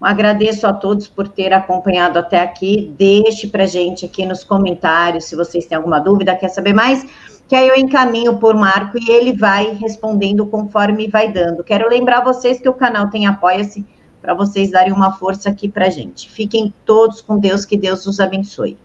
[0.00, 2.92] Agradeço a todos por ter acompanhado até aqui.
[2.98, 7.06] Deixe para gente aqui nos comentários se vocês têm alguma dúvida, quer saber mais
[7.48, 11.62] que aí eu encaminho por Marco e ele vai respondendo conforme vai dando.
[11.62, 13.86] Quero lembrar vocês que o canal tem apoia-se
[14.20, 16.28] para vocês darem uma força aqui para gente.
[16.28, 18.76] Fiquem todos com Deus, que Deus os abençoe.